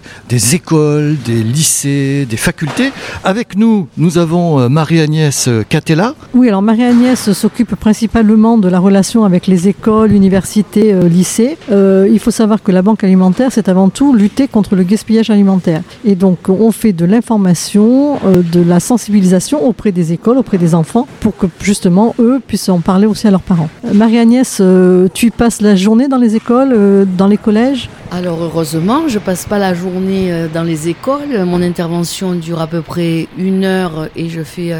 écoles, 0.55 1.17
des 1.25 1.43
lycées, 1.43 2.25
des 2.29 2.37
facultés. 2.37 2.93
Avec 3.25 3.57
nous, 3.57 3.89
nous 3.97 4.17
avons 4.17 4.59
euh, 4.59 4.69
Marie-Agnès 4.69 5.49
Catella. 5.67 6.15
Oui, 6.33 6.47
alors 6.47 6.61
Marie-Agnès 6.61 7.33
s'occupe 7.33 7.75
principalement 7.75 8.57
de 8.57 8.69
la 8.69 8.79
relation 8.79 9.25
avec 9.25 9.47
les 9.47 9.67
écoles, 9.67 10.13
universités, 10.13 10.93
euh, 10.93 11.09
lycées. 11.09 11.57
Euh, 11.71 12.07
il 12.09 12.19
faut 12.19 12.31
savoir 12.31 12.63
que 12.63 12.71
la 12.71 12.81
banque 12.81 13.03
alimentaire, 13.03 13.51
c'est 13.51 13.67
avant 13.67 13.89
tout 13.89 14.13
lutter 14.13 14.47
contre 14.47 14.75
le 14.75 14.83
gaspillage 14.83 15.29
alimentaire. 15.29 15.81
Et 16.05 16.15
donc, 16.15 16.47
on 16.47 16.71
fait 16.71 16.93
de 16.93 17.05
l'information, 17.05 18.17
euh, 18.25 18.41
de 18.41 18.61
la 18.61 18.79
sensibilisation 18.79 19.65
auprès 19.67 19.91
des 19.91 20.13
écoles, 20.13 20.36
auprès 20.37 20.57
des 20.57 20.75
enfants, 20.75 21.07
pour 21.19 21.35
que 21.35 21.47
justement, 21.61 22.15
eux 22.19 22.39
puissent 22.45 22.69
en 22.69 22.79
parler 22.79 23.07
aussi 23.07 23.27
à 23.27 23.31
leurs 23.31 23.41
parents. 23.41 23.69
Euh, 23.85 23.93
Marie-Agnès, 23.93 24.59
euh, 24.61 25.07
tu 25.13 25.31
passes 25.31 25.61
la 25.61 25.75
journée 25.75 26.07
dans 26.07 26.17
les 26.17 26.35
écoles, 26.35 26.73
euh, 26.73 27.05
dans 27.05 27.27
les 27.27 27.37
collèges? 27.37 27.89
Alors 28.11 28.41
heureusement, 28.41 29.07
je 29.07 29.19
passe 29.19 29.45
pas 29.45 29.59
la 29.59 29.73
journée 29.73 30.47
dans 30.53 30.63
les 30.63 30.87
écoles. 30.87 31.43
Mon 31.45 31.61
intervention 31.61 32.35
dure 32.35 32.61
à 32.61 32.67
peu 32.67 32.81
près 32.81 33.27
une 33.37 33.65
heure 33.65 34.07
et 34.15 34.29
je 34.29 34.43
fais 34.43 34.71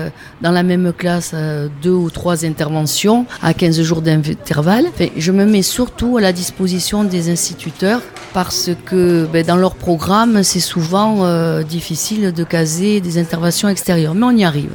dans 0.41 0.51
la 0.51 0.63
même 0.63 0.93
classe 0.97 1.35
deux 1.83 1.91
ou 1.91 2.09
trois 2.09 2.45
interventions 2.45 3.25
à 3.43 3.53
15 3.53 3.81
jours 3.81 4.01
d'intervalle. 4.01 4.85
Je 5.17 5.33
me 5.33 5.45
mets 5.45 5.61
surtout 5.61 6.15
à 6.15 6.21
la 6.21 6.31
disposition 6.31 7.03
des 7.03 7.29
instituteurs 7.29 7.99
parce 8.33 8.69
que 8.85 9.27
ben, 9.33 9.45
dans 9.45 9.57
leur 9.57 9.75
programme, 9.75 10.41
c'est 10.43 10.61
souvent 10.61 11.61
difficile 11.63 12.31
de 12.31 12.43
caser 12.45 13.01
des 13.01 13.17
interventions 13.17 13.67
extérieures, 13.67 14.15
mais 14.15 14.25
on 14.25 14.31
y 14.31 14.45
arrive. 14.45 14.71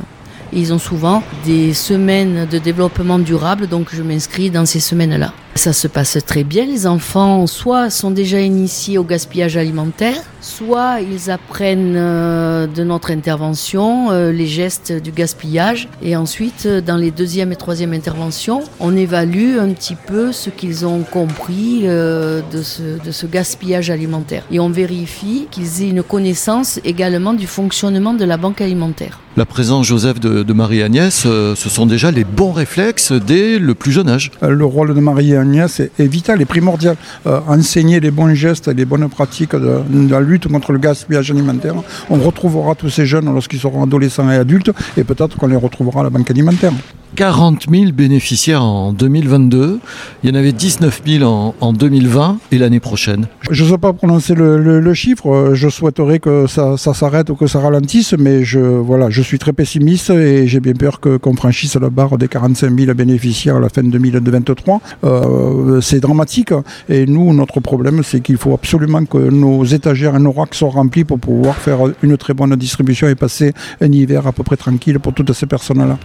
Ils 0.52 0.72
ont 0.72 0.78
souvent 0.78 1.22
des 1.46 1.72
semaines 1.72 2.46
de 2.46 2.58
développement 2.58 3.18
durable, 3.18 3.66
donc 3.66 3.88
je 3.92 4.02
m'inscris 4.02 4.50
dans 4.50 4.66
ces 4.66 4.80
semaines-là. 4.80 5.32
Ça 5.54 5.74
se 5.74 5.86
passe 5.86 6.18
très 6.26 6.44
bien. 6.44 6.64
Les 6.64 6.86
enfants, 6.86 7.46
soit 7.46 7.90
sont 7.90 8.10
déjà 8.10 8.40
initiés 8.40 8.96
au 8.96 9.04
gaspillage 9.04 9.56
alimentaire, 9.58 10.16
soit 10.40 11.00
ils 11.00 11.30
apprennent 11.30 11.94
euh, 11.94 12.66
de 12.66 12.82
notre 12.82 13.10
intervention 13.10 14.10
euh, 14.10 14.32
les 14.32 14.46
gestes 14.46 14.92
du 14.92 15.12
gaspillage. 15.12 15.88
Et 16.02 16.16
ensuite, 16.16 16.64
euh, 16.64 16.80
dans 16.80 16.96
les 16.96 17.10
deuxième 17.10 17.52
et 17.52 17.56
troisième 17.56 17.92
interventions, 17.92 18.62
on 18.80 18.96
évalue 18.96 19.58
un 19.58 19.68
petit 19.72 19.94
peu 19.94 20.32
ce 20.32 20.48
qu'ils 20.48 20.86
ont 20.86 21.02
compris 21.02 21.82
de, 21.82 22.62
ce, 22.62 23.04
de 23.04 23.12
ce 23.12 23.26
gaspillage 23.26 23.90
alimentaire. 23.90 24.44
Et 24.50 24.58
on 24.58 24.70
vérifie 24.70 25.48
qu'ils 25.50 25.82
aient 25.82 25.90
une 25.90 26.02
connaissance 26.02 26.80
également 26.84 27.34
du 27.34 27.46
fonctionnement 27.46 28.14
de 28.14 28.24
la 28.24 28.38
banque 28.38 28.62
alimentaire. 28.62 29.20
La 29.36 29.46
présence, 29.46 29.86
Joseph, 29.86 30.20
de, 30.20 30.42
de 30.42 30.52
Marie-Agnès, 30.52 31.14
ce 31.22 31.54
sont 31.54 31.86
déjà 31.86 32.10
les 32.10 32.24
bons 32.24 32.52
réflexes 32.52 33.12
dès 33.12 33.58
le 33.58 33.74
plus 33.74 33.90
jeune 33.90 34.08
âge. 34.08 34.30
Le 34.42 34.64
rôle 34.64 34.94
de 34.94 35.00
Marie-Agnès 35.00 35.41
est, 35.42 35.80
est 35.98 36.06
vital 36.06 36.40
et 36.40 36.44
primordial. 36.44 36.96
Euh, 37.26 37.40
enseigner 37.48 38.00
les 38.00 38.10
bons 38.10 38.34
gestes 38.34 38.68
et 38.68 38.74
les 38.74 38.84
bonnes 38.84 39.08
pratiques 39.08 39.54
de 39.54 39.82
la 40.10 40.20
lutte 40.20 40.48
contre 40.48 40.72
le 40.72 40.78
gaspillage 40.78 41.30
alimentaire. 41.30 41.74
On 42.10 42.16
retrouvera 42.16 42.74
tous 42.74 42.90
ces 42.90 43.06
jeunes 43.06 43.32
lorsqu'ils 43.32 43.60
seront 43.60 43.82
adolescents 43.82 44.30
et 44.30 44.36
adultes 44.36 44.70
et 44.96 45.04
peut-être 45.04 45.36
qu'on 45.36 45.46
les 45.46 45.56
retrouvera 45.56 46.00
à 46.00 46.04
la 46.04 46.10
banque 46.10 46.30
alimentaire. 46.30 46.72
40 47.14 47.66
000 47.70 47.92
bénéficiaires 47.92 48.62
en 48.62 48.92
2022, 48.92 49.80
il 50.22 50.30
y 50.30 50.32
en 50.32 50.34
avait 50.34 50.52
19 50.52 51.02
000 51.06 51.24
en, 51.24 51.54
en 51.60 51.72
2020 51.72 52.38
et 52.50 52.58
l'année 52.58 52.80
prochaine. 52.80 53.26
Je 53.50 53.64
ne 53.64 53.68
sais 53.70 53.78
pas 53.78 53.92
prononcer 53.92 54.34
le, 54.34 54.94
chiffre, 54.94 55.30
euh, 55.30 55.54
je 55.54 55.68
souhaiterais 55.68 56.18
que 56.18 56.46
ça, 56.46 56.76
s'arrête 56.76 57.28
ou 57.28 57.34
que 57.34 57.46
ça 57.46 57.60
ralentisse, 57.60 58.14
mais 58.18 58.44
je, 58.44 58.60
voilà, 58.60 59.10
je 59.10 59.20
suis 59.20 59.38
très 59.38 59.52
pessimiste 59.52 60.10
et 60.10 60.46
j'ai 60.46 60.60
bien 60.60 60.72
peur 60.72 61.00
qu'on 61.00 61.34
franchisse 61.36 61.76
la 61.76 61.90
barre 61.90 62.16
des 62.16 62.28
45 62.28 62.78
000 62.78 62.94
bénéficiaires 62.94 63.56
à 63.56 63.60
la 63.60 63.68
fin 63.68 63.82
2023. 63.82 64.80
Euh, 65.04 65.80
c'est 65.80 66.00
dramatique 66.00 66.52
et 66.88 67.04
nous, 67.06 67.34
notre 67.34 67.60
problème, 67.60 68.02
c'est 68.02 68.20
qu'il 68.20 68.38
faut 68.38 68.54
absolument 68.54 69.04
que 69.04 69.18
nos 69.18 69.64
étagères 69.64 70.16
et 70.16 70.20
nos 70.20 70.32
racks 70.32 70.54
soient 70.54 70.70
remplis 70.70 71.04
pour 71.04 71.18
pouvoir 71.18 71.56
faire 71.56 71.78
une 72.02 72.16
très 72.16 72.32
bonne 72.32 72.56
distribution 72.56 73.08
et 73.08 73.14
passer 73.14 73.52
un 73.80 73.92
hiver 73.92 74.26
à 74.26 74.32
peu 74.32 74.42
près 74.42 74.56
tranquille 74.56 74.98
pour 74.98 75.12
toutes 75.12 75.32
ces 75.32 75.46
personnes-là. 75.46 75.98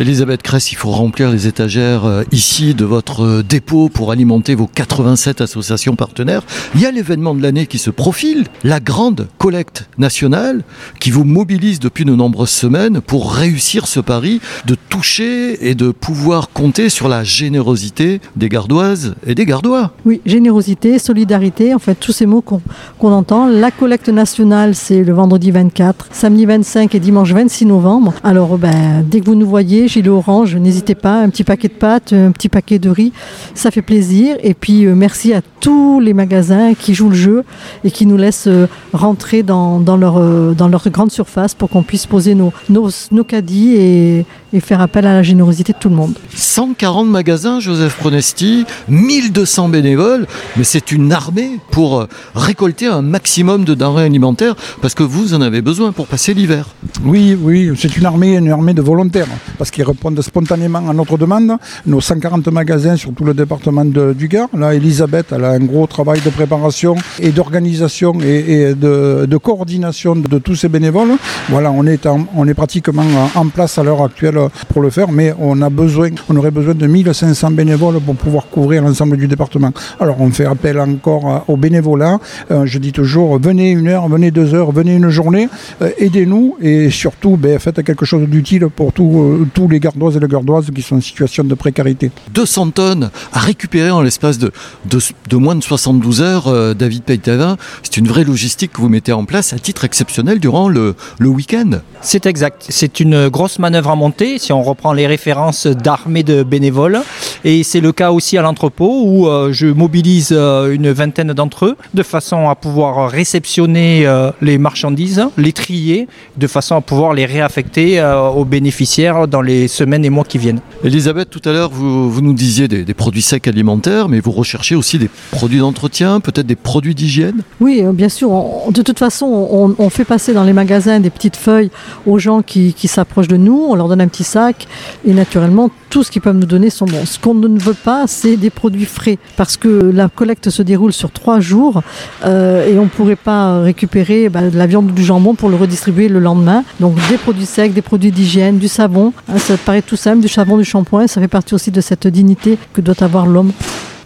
Elisabeth 0.00 0.42
Cress, 0.42 0.70
il 0.70 0.76
faut 0.76 0.92
remplir 0.92 1.28
les 1.28 1.48
étagères 1.48 2.04
euh, 2.04 2.22
ici 2.30 2.72
de 2.72 2.84
votre 2.84 3.24
euh, 3.24 3.42
dépôt 3.42 3.88
pour 3.88 4.12
alimenter 4.12 4.54
vos 4.54 4.68
87 4.68 5.40
associations 5.40 5.96
partenaires. 5.96 6.42
Il 6.76 6.80
y 6.80 6.86
a 6.86 6.92
l'événement 6.92 7.34
de 7.34 7.42
l'année 7.42 7.66
qui 7.66 7.78
se 7.78 7.90
profile, 7.90 8.44
la 8.62 8.78
grande 8.78 9.26
collecte 9.38 9.88
nationale 9.98 10.62
qui 11.00 11.10
vous 11.10 11.24
mobilise 11.24 11.80
depuis 11.80 12.04
de 12.04 12.14
nombreuses 12.14 12.50
semaines 12.50 13.00
pour 13.00 13.32
réussir 13.32 13.88
ce 13.88 13.98
pari 13.98 14.40
de 14.66 14.76
toucher 14.88 15.68
et 15.68 15.74
de 15.74 15.90
pouvoir 15.90 16.50
compter 16.50 16.90
sur 16.90 17.08
la 17.08 17.24
générosité 17.24 18.20
des 18.36 18.48
gardoises 18.48 19.16
et 19.26 19.34
des 19.34 19.46
gardois. 19.46 19.90
Oui, 20.06 20.20
générosité, 20.24 21.00
solidarité, 21.00 21.74
en 21.74 21.80
fait, 21.80 21.96
tous 21.96 22.12
ces 22.12 22.26
mots 22.26 22.42
qu'on 22.42 23.12
entend. 23.12 23.48
La 23.48 23.72
collecte 23.72 24.10
nationale, 24.10 24.76
c'est 24.76 25.02
le 25.02 25.12
vendredi 25.12 25.50
24, 25.50 26.06
samedi 26.12 26.46
25 26.46 26.94
et 26.94 27.00
dimanche 27.00 27.32
26 27.32 27.66
novembre. 27.66 28.14
Alors, 28.22 28.58
ben, 28.58 29.04
dès 29.04 29.18
que 29.18 29.26
vous 29.26 29.34
nous 29.34 29.48
voyez, 29.48 29.87
gilet 29.88 30.08
orange, 30.08 30.56
n'hésitez 30.56 30.94
pas, 30.94 31.20
un 31.20 31.30
petit 31.30 31.44
paquet 31.44 31.68
de 31.68 31.74
pâtes, 31.74 32.12
un 32.12 32.32
petit 32.32 32.48
paquet 32.48 32.78
de 32.78 32.90
riz, 32.90 33.12
ça 33.54 33.70
fait 33.70 33.82
plaisir. 33.82 34.36
Et 34.42 34.54
puis, 34.54 34.86
euh, 34.86 34.94
merci 34.94 35.32
à 35.32 35.42
tous 35.60 36.00
les 36.00 36.14
magasins 36.14 36.74
qui 36.74 36.94
jouent 36.94 37.10
le 37.10 37.16
jeu 37.16 37.44
et 37.84 37.90
qui 37.90 38.06
nous 38.06 38.16
laissent 38.16 38.46
euh, 38.46 38.66
rentrer 38.92 39.42
dans, 39.42 39.80
dans 39.80 39.96
leur, 39.96 40.18
euh, 40.18 40.54
dans 40.54 40.68
leur 40.68 40.88
grande 40.90 41.10
surface 41.10 41.54
pour 41.54 41.70
qu'on 41.70 41.82
puisse 41.82 42.06
poser 42.06 42.34
nos, 42.34 42.52
nos, 42.68 42.88
nos 43.10 43.24
caddies 43.24 43.74
et, 43.76 44.26
et 44.52 44.60
faire 44.60 44.80
appel 44.80 45.06
à 45.06 45.14
la 45.14 45.22
générosité 45.22 45.72
de 45.72 45.78
tout 45.78 45.88
le 45.88 45.94
monde. 45.96 46.14
140 46.34 47.08
magasins, 47.08 47.60
Joseph 47.60 47.96
Pronesti, 47.96 48.64
1200 48.88 49.68
bénévoles, 49.68 50.26
mais 50.56 50.64
c'est 50.64 50.92
une 50.92 51.12
armée 51.12 51.50
pour 51.70 52.00
euh, 52.00 52.06
récolter 52.34 52.86
un 52.86 53.02
maximum 53.02 53.64
de 53.64 53.74
denrées 53.74 54.04
alimentaires 54.04 54.54
parce 54.80 54.94
que 54.94 55.02
vous 55.02 55.34
en 55.34 55.40
avez 55.40 55.60
besoin 55.62 55.92
pour 55.92 56.06
passer 56.06 56.34
l'hiver. 56.34 56.66
Oui, 57.04 57.36
oui, 57.40 57.70
c'est 57.76 57.96
une 57.96 58.06
armée, 58.06 58.36
une 58.36 58.50
armée 58.50 58.74
de 58.74 58.82
volontaires, 58.82 59.26
parce 59.58 59.70
qu'ils 59.70 59.84
répondent 59.84 60.20
spontanément 60.22 60.88
à 60.88 60.92
notre 60.94 61.18
demande. 61.18 61.52
Nos 61.86 62.00
140 62.00 62.46
magasins 62.48 62.96
sur 62.96 63.12
tout 63.14 63.24
le 63.24 63.34
département 63.34 63.84
de- 63.84 64.12
du 64.12 64.28
Gard. 64.28 64.48
Là, 64.56 64.74
Elisabeth, 64.74 65.26
elle 65.32 65.44
a 65.44 65.50
un 65.50 65.58
gros 65.60 65.86
travail 65.86 66.20
de 66.20 66.30
préparation 66.30 66.94
et 67.20 67.30
d'organisation 67.30 68.14
et, 68.22 68.52
et 68.70 68.74
de, 68.74 69.26
de 69.28 69.36
coordination 69.36 70.16
de, 70.16 70.26
de 70.28 70.38
tous 70.38 70.54
ces 70.54 70.68
bénévoles. 70.68 71.16
Voilà, 71.48 71.70
on 71.70 71.84
est, 71.86 72.06
en- 72.06 72.26
on 72.34 72.46
est 72.48 72.54
pratiquement 72.54 73.04
en, 73.34 73.40
en 73.40 73.48
place 73.48 73.78
à 73.78 73.82
l'heure 73.82 74.02
actuelle 74.02 74.37
pour 74.68 74.82
le 74.82 74.90
faire, 74.90 75.10
mais 75.10 75.34
on 75.38 75.60
a 75.62 75.70
besoin, 75.70 76.10
on 76.28 76.36
aurait 76.36 76.50
besoin 76.50 76.74
de 76.74 76.86
1500 76.86 77.50
bénévoles 77.52 78.00
pour 78.00 78.14
pouvoir 78.16 78.46
couvrir 78.48 78.82
l'ensemble 78.82 79.16
du 79.16 79.28
département. 79.28 79.72
Alors, 80.00 80.20
on 80.20 80.30
fait 80.30 80.44
appel 80.46 80.78
encore 80.80 81.26
à- 81.28 81.44
au 81.48 81.56
bénévolat. 81.56 82.18
Euh, 82.50 82.66
je 82.66 82.78
dis 82.78 82.92
toujours, 82.92 83.38
venez 83.40 83.70
une 83.70 83.88
heure, 83.88 84.08
venez 84.08 84.30
deux 84.30 84.54
heures, 84.54 84.72
venez 84.72 84.94
une 84.94 85.08
journée, 85.10 85.48
euh, 85.82 85.90
aidez-nous 85.98 86.56
et 86.60 86.90
surtout, 86.90 87.36
ben, 87.36 87.58
faites 87.58 87.82
quelque 87.84 88.04
chose 88.04 88.26
d'utile 88.28 88.66
pour 88.68 88.92
tous, 88.92 89.12
euh, 89.20 89.46
tous 89.54 89.68
les 89.68 89.80
gardoises 89.80 90.16
et 90.16 90.20
les 90.20 90.28
gardoises 90.28 90.66
qui 90.74 90.82
sont 90.82 90.96
en 90.96 91.00
situation 91.00 91.44
de 91.44 91.54
précarité. 91.54 92.10
200 92.34 92.70
tonnes 92.70 93.10
à 93.32 93.38
récupérer 93.40 93.90
en 93.90 94.02
l'espace 94.02 94.38
de, 94.38 94.50
de, 94.90 94.98
de 95.28 95.36
moins 95.36 95.54
de 95.54 95.62
72 95.62 96.20
heures, 96.22 96.48
euh, 96.48 96.74
David 96.74 97.02
Peytavin. 97.04 97.56
C'est 97.82 97.96
une 97.96 98.08
vraie 98.08 98.24
logistique 98.24 98.72
que 98.72 98.80
vous 98.80 98.88
mettez 98.88 99.12
en 99.12 99.24
place 99.24 99.52
à 99.52 99.58
titre 99.58 99.84
exceptionnel 99.84 100.38
durant 100.40 100.68
le, 100.68 100.94
le 101.18 101.28
week-end. 101.28 101.70
C'est 102.00 102.26
exact. 102.26 102.66
C'est 102.68 103.00
une 103.00 103.28
grosse 103.28 103.58
manœuvre 103.58 103.90
à 103.90 103.96
monter 103.96 104.27
si 104.36 104.52
on 104.52 104.62
reprend 104.62 104.92
les 104.92 105.06
références 105.06 105.66
d'armée 105.66 106.22
de 106.22 106.42
bénévoles. 106.42 107.00
Et 107.44 107.62
c'est 107.62 107.80
le 107.80 107.92
cas 107.92 108.10
aussi 108.10 108.36
à 108.36 108.42
l'entrepôt 108.42 109.02
où 109.04 109.28
euh, 109.28 109.52
je 109.52 109.66
mobilise 109.68 110.30
euh, 110.32 110.74
une 110.74 110.90
vingtaine 110.90 111.32
d'entre 111.32 111.64
eux 111.66 111.76
de 111.94 112.02
façon 112.02 112.50
à 112.50 112.54
pouvoir 112.54 113.08
réceptionner 113.10 114.06
euh, 114.06 114.30
les 114.42 114.58
marchandises, 114.58 115.24
les 115.38 115.52
trier, 115.52 116.08
de 116.36 116.46
façon 116.46 116.74
à 116.76 116.80
pouvoir 116.82 117.14
les 117.14 117.24
réaffecter 117.24 118.02
aux 118.34 118.44
bénéficiaires 118.44 119.28
dans 119.28 119.40
les 119.40 119.68
semaines 119.68 120.04
et 120.04 120.10
mois 120.10 120.24
qui 120.24 120.38
viennent. 120.38 120.60
Elisabeth, 120.84 121.30
tout 121.30 121.48
à 121.48 121.52
l'heure, 121.52 121.70
vous, 121.70 122.10
vous 122.10 122.20
nous 122.20 122.34
disiez 122.34 122.68
des, 122.68 122.84
des 122.84 122.94
produits 122.94 123.22
secs 123.22 123.46
alimentaires, 123.48 124.08
mais 124.08 124.20
vous 124.20 124.32
recherchez 124.32 124.74
aussi 124.74 124.98
des 124.98 125.08
produits 125.30 125.60
d'entretien, 125.60 126.20
peut-être 126.20 126.46
des 126.46 126.56
produits 126.56 126.94
d'hygiène? 126.94 127.42
Oui, 127.60 127.82
bien 127.92 128.08
sûr. 128.08 128.30
On- 128.30 128.70
de 128.70 128.82
toute 128.82 128.98
façon, 128.98 129.26
on, 129.26 129.74
on 129.78 129.90
fait 129.90 130.04
passer 130.04 130.34
dans 130.34 130.44
les 130.44 130.52
magasins 130.52 130.98
des 131.00 131.10
petites 131.10 131.36
feuilles 131.36 131.70
aux 132.06 132.18
gens 132.18 132.42
qui, 132.42 132.74
qui 132.74 132.88
s'approchent 132.88 133.28
de 133.28 133.36
nous. 133.36 133.66
On 133.70 133.74
leur 133.74 133.88
donne 133.88 134.00
un 134.00 134.08
petit 134.08 134.17
sac. 134.24 134.66
Et 135.06 135.12
naturellement, 135.12 135.70
tout 135.90 136.02
ce 136.02 136.10
qu'ils 136.10 136.22
peuvent 136.22 136.36
nous 136.36 136.46
donner 136.46 136.70
sont 136.70 136.86
bons. 136.86 137.06
Ce 137.06 137.18
qu'on 137.18 137.34
ne 137.34 137.58
veut 137.58 137.74
pas, 137.74 138.04
c'est 138.06 138.36
des 138.36 138.50
produits 138.50 138.84
frais. 138.84 139.18
Parce 139.36 139.56
que 139.56 139.68
la 139.68 140.08
collecte 140.08 140.50
se 140.50 140.62
déroule 140.62 140.92
sur 140.92 141.10
trois 141.10 141.40
jours. 141.40 141.82
euh, 142.24 142.66
et 142.68 142.78
on 142.78 142.84
ne 142.84 142.88
pourrait 142.88 143.16
pas 143.16 143.60
récupérer 143.60 144.28
bah, 144.28 144.48
de 144.48 144.56
la 144.56 144.66
viande 144.66 144.90
ou 144.90 144.94
du 144.94 145.04
jambon 145.04 145.34
pour 145.34 145.48
le 145.48 145.56
redistribuer 145.56 146.08
le 146.08 146.18
lendemain. 146.18 146.64
Donc 146.80 146.94
des 147.08 147.16
produits 147.16 147.46
secs, 147.46 147.72
des 147.72 147.82
produits 147.82 148.12
d'hygiène, 148.12 148.58
du 148.58 148.68
savon. 148.68 149.12
Hein, 149.28 149.38
ça 149.38 149.56
paraît 149.56 149.82
tout 149.82 149.96
simple, 149.96 150.20
du 150.20 150.28
savon, 150.28 150.56
du 150.56 150.64
shampoing. 150.64 151.06
Ça 151.06 151.20
fait 151.20 151.28
partie 151.28 151.54
aussi 151.54 151.70
de 151.70 151.80
cette 151.80 152.06
dignité 152.06 152.58
que 152.72 152.80
doit 152.80 153.02
avoir 153.02 153.26
l'homme. 153.26 153.52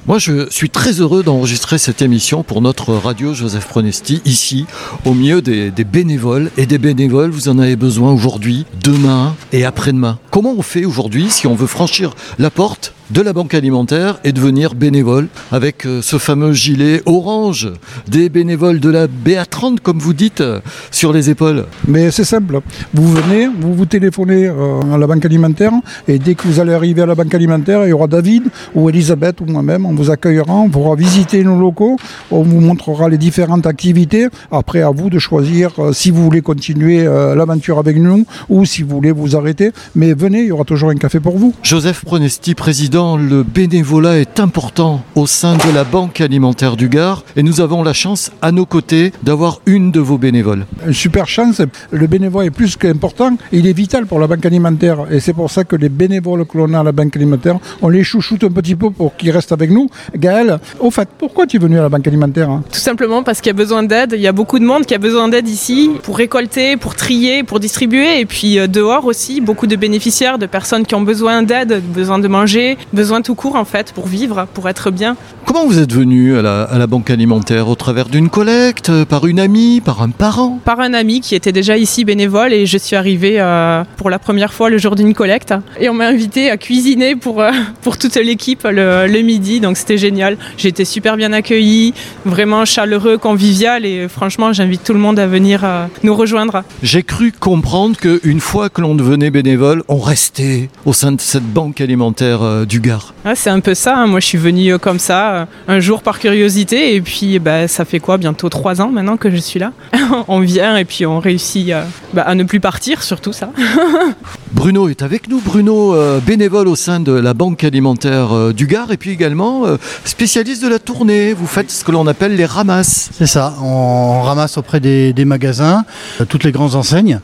Moi, 0.09 0.19
je 0.19 0.51
suis 0.51 0.69
très 0.69 1.01
heureux 1.01 1.23
d'enregistrer 1.23 1.79
cette 1.79 2.03
émission 2.03 2.43
pour 2.43 2.61
notre 2.61 2.93
radio 2.93 3.35
Joseph 3.35 3.69
Pronesti, 3.69 4.21
ici, 4.25 4.67
au 5.05 5.15
milieu 5.15 5.41
des, 5.43 5.71
des 5.71 5.85
bénévoles. 5.85 6.51
Et 6.57 6.67
des 6.67 6.79
bénévoles, 6.79 7.31
vous 7.31 7.49
en 7.49 7.59
avez 7.61 7.77
besoin 7.77 8.13
aujourd'hui, 8.13 8.67
demain 8.83 9.37
et 9.53 9.65
après-demain. 9.65 10.19
Comment 10.33 10.55
on 10.59 10.63
fait 10.63 10.85
aujourd'hui 10.85 11.31
si 11.31 11.47
on 11.47 11.55
veut 11.55 11.69
franchir 11.69 12.15
la 12.41 12.51
porte 12.51 12.95
de 13.13 13.21
la 13.21 13.35
banque 13.35 13.53
alimentaire 13.53 14.19
et 14.25 14.33
devenir 14.33 14.75
bénévole 14.75 15.29
avec 15.51 15.85
euh, 15.85 16.01
ce 16.01 16.17
fameux 16.17 16.55
gilet 16.55 17.03
orange 17.05 17.71
des 18.09 18.31
bénévoles 18.31 18.81
de 18.81 18.89
la 18.89 19.07
BA30, 19.07 19.81
comme 19.81 19.99
vous 19.99 20.15
dites, 20.15 20.41
euh, 20.41 20.61
sur 20.91 21.13
les 21.13 21.29
épaules 21.29 21.67
Mais 21.87 22.11
c'est 22.11 22.25
simple. 22.25 22.61
Vous 22.95 23.13
venez, 23.13 23.49
vous 23.49 23.75
vous 23.75 23.85
téléphonez 23.85 24.47
euh, 24.47 24.81
à 24.95 24.97
la 24.97 25.07
banque 25.07 25.27
alimentaire 25.27 25.73
et 26.09 26.19
dès 26.19 26.35
que 26.35 26.49
vous 26.49 26.59
allez 26.59 26.73
arriver 26.73 27.03
à 27.03 27.07
la 27.07 27.15
banque 27.15 27.35
alimentaire, 27.35 27.85
il 27.85 27.91
y 27.91 27.93
aura 27.93 28.07
David 28.07 28.45
ou 28.75 28.89
Elisabeth 28.89 29.43
ou 29.43 29.45
moi-même. 29.45 29.85
On 29.85 29.95
vous 29.95 30.11
accueillera, 30.11 30.55
on 30.55 30.71
pourra 30.71 30.97
visiter 30.97 31.45
nos 31.45 31.59
locaux, 31.61 31.97
on 32.31 32.43
vous 32.43 32.61
montrera 32.61 33.11
les 33.11 33.19
différentes 33.19 33.67
activités. 33.67 34.29
Après, 34.51 34.81
à 34.81 34.91
vous 34.91 35.11
de 35.11 35.19
choisir 35.19 35.73
si 35.93 36.11
vous 36.11 36.25
voulez 36.25 36.41
continuer 36.41 37.05
l'aventure 37.05 37.79
avec 37.79 37.99
nous 37.99 38.25
ou 38.49 38.65
si 38.65 38.83
vous 38.83 38.97
voulez 38.97 39.13
vous 39.13 39.37
arrêter. 39.37 39.73
Mais 39.95 40.15
venez, 40.15 40.41
il 40.41 40.47
y 40.47 40.53
aura 40.53 40.65
toujours 40.65 40.91
un 40.91 40.97
café 40.97 41.21
pour 41.21 41.37
vous. 41.37 41.55
Joseph 41.63 42.05
Pronesti, 42.05 42.55
président, 42.55 43.02
le 43.03 43.43
bénévolat 43.43 44.19
est 44.19 44.39
important 44.39 45.03
au 45.15 45.27
sein 45.27 45.57
de 45.57 45.75
la 45.75 45.85
Banque 45.85 46.21
alimentaire 46.21 46.77
du 46.77 46.89
Gard 46.89 47.25
et 47.37 47.43
nous 47.43 47.61
avons 47.61 47.83
la 47.83 47.93
chance 47.93 48.31
à 48.41 48.53
nos 48.53 48.67
côtés 48.67 49.13
d'avoir 49.23 49.61
une 49.67 49.91
de 49.91 50.01
vos 50.01 50.19
bénévoles. 50.19 50.67
Une 50.87 50.93
super 50.93 51.27
chance. 51.27 51.61
Le 51.91 52.07
bénévolat 52.07 52.47
est 52.47 52.51
plus 52.51 52.77
qu'important. 52.77 53.37
Il 53.51 53.67
est 53.67 53.73
vital 53.73 54.07
pour 54.07 54.21
la 54.21 54.27
banque 54.27 54.47
alimentaire. 54.47 55.07
Et 55.11 55.21
c'est 55.21 55.33
pour 55.33 55.51
ça 55.51 55.65
que 55.65 55.77
les 55.77 55.89
bénévoles 55.89 56.47
que 56.47 56.57
l'on 56.59 56.73
a 56.75 56.81
à 56.81 56.83
la 56.83 56.93
banque 56.93 57.17
alimentaire, 57.17 57.59
on 57.83 57.89
les 57.89 58.05
chouchoute 58.05 58.45
un 58.45 58.51
petit 58.51 58.77
peu 58.77 58.91
pour 58.91 59.17
qu'ils 59.17 59.31
restent 59.31 59.53
avec 59.53 59.71
nous. 59.71 59.89
Gaël, 60.17 60.59
au 60.79 60.91
fait, 60.91 61.09
pourquoi 61.19 61.47
tu 61.47 61.57
es 61.57 61.61
venu 61.61 61.79
à 61.79 61.83
la 61.83 61.89
banque 61.89 62.07
alimentaire 62.07 62.51
hein? 62.51 62.63
Tout 62.73 62.81
simplement 62.81 63.23
parce 63.23 63.41
qu'il 63.41 63.49
y 63.49 63.57
a 63.57 63.61
besoin 63.65 63.83
d'aide. 63.83 64.15
Il 64.15 64.23
y 64.23 64.29
a 64.29 64.33
beaucoup 64.33 64.59
de 64.59 64.65
monde 64.65 64.87
qui 64.87 64.95
a 64.95 64.99
besoin 64.99 65.29
d'aide 65.29 65.49
ici 65.49 65.91
pour 66.03 66.17
récolter, 66.17 66.77
pour 66.77 66.95
trier, 66.95 67.43
pour 67.43 67.59
distribuer. 67.59 68.21
Et 68.21 68.27
puis 68.27 68.59
euh, 68.59 68.67
dehors 68.67 69.05
aussi, 69.07 69.41
beaucoup 69.41 69.67
de 69.67 69.77
bénéficiaires, 69.77 70.39
de 70.39 70.47
personnes 70.47 70.87
qui 70.87 70.95
ont 70.95 71.03
besoin 71.03 71.43
d'aide, 71.43 71.83
besoin 71.95 72.19
de 72.19 72.29
manger, 72.29 72.79
besoin 72.93 73.23
tout 73.23 73.35
court 73.35 73.57
en 73.57 73.65
fait 73.65 73.93
pour 73.93 74.07
vivre, 74.07 74.47
pour 74.55 74.69
être 74.69 74.91
bien. 74.91 75.17
Comment 75.45 75.67
vous 75.67 75.79
êtes 75.79 75.93
venu 75.93 76.37
à 76.39 76.43
la, 76.43 76.63
à 76.63 76.79
la 76.79 76.87
Banque 76.87 77.11
alimentaire? 77.11 77.69
Au 77.69 77.75
travers 77.75 78.09
d'une 78.09 78.31
collecte 78.31 78.91
Par 79.05 79.27
une 79.27 79.39
amie 79.41 79.81
Par 79.81 80.01
un 80.03 80.11
parent? 80.11 80.59
Par 80.65 80.81
un 80.81 80.95
ami 80.95 81.21
qui 81.21 81.35
était 81.35 81.53
déjà 81.53 81.77
ici 81.77 82.05
bénévole 82.05 82.53
et 82.53 82.65
je 82.65 82.79
suis 82.79 82.97
arrivée 82.97 83.37
euh, 83.39 83.85
pour 83.97 84.09
la 84.09 84.19
première 84.19 84.53
fois 84.53 84.71
le 84.71 84.79
jour 84.79 84.95
d'une 84.95 85.15
collecte. 85.15 85.53
Et 85.79 85.89
on 85.89 85.95
m'a 85.95 86.07
invité 86.07 86.49
à 86.51 86.57
cuisiner 86.57 87.17
pour, 87.17 87.43
euh, 87.43 87.51
pour 87.83 87.99
toute 87.99 88.15
l'équipe 88.15 88.63
le, 88.65 89.07
le 89.07 89.21
midi. 89.21 89.61
Donc 89.61 89.77
c'était 89.77 89.99
génial. 89.99 90.39
J'ai 90.57 90.69
été 90.69 90.85
super 90.85 91.17
bien 91.17 91.33
accueillie, 91.33 91.93
vraiment 92.25 92.65
chaleureux, 92.65 93.19
convivial. 93.19 93.85
Et 93.85 94.09
franchement, 94.09 94.53
j'invite 94.53 94.85
tout 94.85 94.95
le 94.95 95.01
monde 95.01 95.19
à 95.19 95.27
venir 95.27 95.63
euh, 95.65 95.87
nous 96.03 96.15
rejoindre. 96.15 96.63
J'ai 96.83 97.03
cru 97.03 97.33
comprendre 97.33 97.97
qu'une 97.99 98.41
fois 98.41 98.71
que 98.71 98.81
l'on 98.81 98.95
devenait 98.95 99.31
bénévole, 99.31 99.83
on 99.89 99.99
restait 99.99 100.71
au 100.87 100.93
sein 100.93 101.13
de 101.13 101.21
cette 101.21 101.45
banque 101.45 101.81
alimentaire 101.81 102.67
du 102.67 102.81
Gard. 102.83 103.15
Ah, 103.25 103.35
c'est 103.35 103.51
un 103.51 103.61
peu 103.61 103.75
ça. 103.75 103.97
hein. 103.97 104.07
Moi, 104.07 104.21
je 104.21 104.27
suis 104.27 104.39
venue 104.39 104.73
euh, 104.75 104.79
comme 104.79 104.99
ça, 104.99 105.33
euh, 105.33 105.45
un 105.69 105.81
jour 105.81 106.03
par 106.03 106.19
curiosité. 106.19 106.95
Et 106.95 107.01
puis, 107.01 107.39
bah, 107.39 107.69
ça 107.69 107.85
fait 107.85 108.01
quoi 108.01 108.19
Bientôt 108.19 108.49
trois 108.49 108.81
ans 108.83 108.91
maintenant 108.91 109.17
que 109.17 109.31
je 109.31 109.37
suis 109.37 109.59
là? 109.61 109.73
on 110.29 110.41
vient 110.41 110.77
et 110.77 110.85
puis 110.85 111.07
on 111.07 111.19
réussit 111.21 111.71
euh, 111.71 111.85
bah, 112.13 112.23
à 112.23 112.35
ne 112.35 112.45
plus 112.45 112.61
partir, 112.61 113.03
surtout 113.03 113.33
ça. 113.33 113.51
Bruno 114.53 114.89
est 114.89 115.03
avec 115.03 115.29
nous. 115.29 115.41
Bruno, 115.41 115.95
euh, 115.95 116.21
bénévole 116.21 116.69
au 116.69 116.77
sein 116.77 117.01
de 117.01 117.13
la 117.13 117.33
Banque 117.35 117.65
alimentaire 117.65 118.35
euh, 118.37 118.53
du 118.53 118.67
Gard 118.67 118.93
et 118.93 118.97
puis 118.97 119.11
également 119.11 119.65
euh, 119.67 119.77
spécialiste 120.05 120.63
de 120.63 120.69
la 120.69 120.79
tournée. 120.79 121.33
Vous 121.33 121.47
faites 121.47 121.71
ce 121.71 121.85
que 121.85 121.91
l'on 121.93 122.07
appelle 122.07 122.37
les 122.37 122.45
ramasses. 122.45 123.11
C'est 123.13 123.27
ça, 123.27 123.55
on 123.63 124.21
ramasse 124.23 124.59
auprès 124.59 124.81
des, 124.81 125.13
des 125.13 125.25
magasins, 125.25 125.85
euh, 126.21 126.25
toutes 126.27 126.45
les 126.45 126.53
grandes 126.53 126.75
enseignes, 126.75 127.21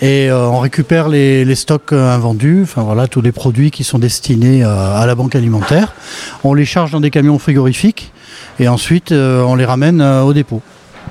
et 0.00 0.30
euh, 0.30 0.46
on 0.48 0.58
récupère 0.60 1.08
les, 1.08 1.44
les 1.44 1.54
stocks 1.54 1.92
euh, 1.92 2.14
invendus, 2.14 2.60
enfin 2.62 2.82
voilà, 2.82 3.06
tous 3.08 3.20
les 3.20 3.32
produits 3.32 3.70
qui 3.70 3.84
sont 3.84 3.98
destinés 3.98 4.64
euh, 4.64 4.89
à 4.96 5.06
la 5.06 5.14
banque 5.14 5.34
alimentaire. 5.34 5.94
On 6.44 6.54
les 6.54 6.64
charge 6.64 6.90
dans 6.90 7.00
des 7.00 7.10
camions 7.10 7.38
frigorifiques, 7.38 8.12
et 8.58 8.68
ensuite 8.68 9.12
euh, 9.12 9.42
on 9.42 9.54
les 9.54 9.64
ramène 9.64 10.00
euh, 10.00 10.22
au 10.22 10.32
dépôt. 10.32 10.62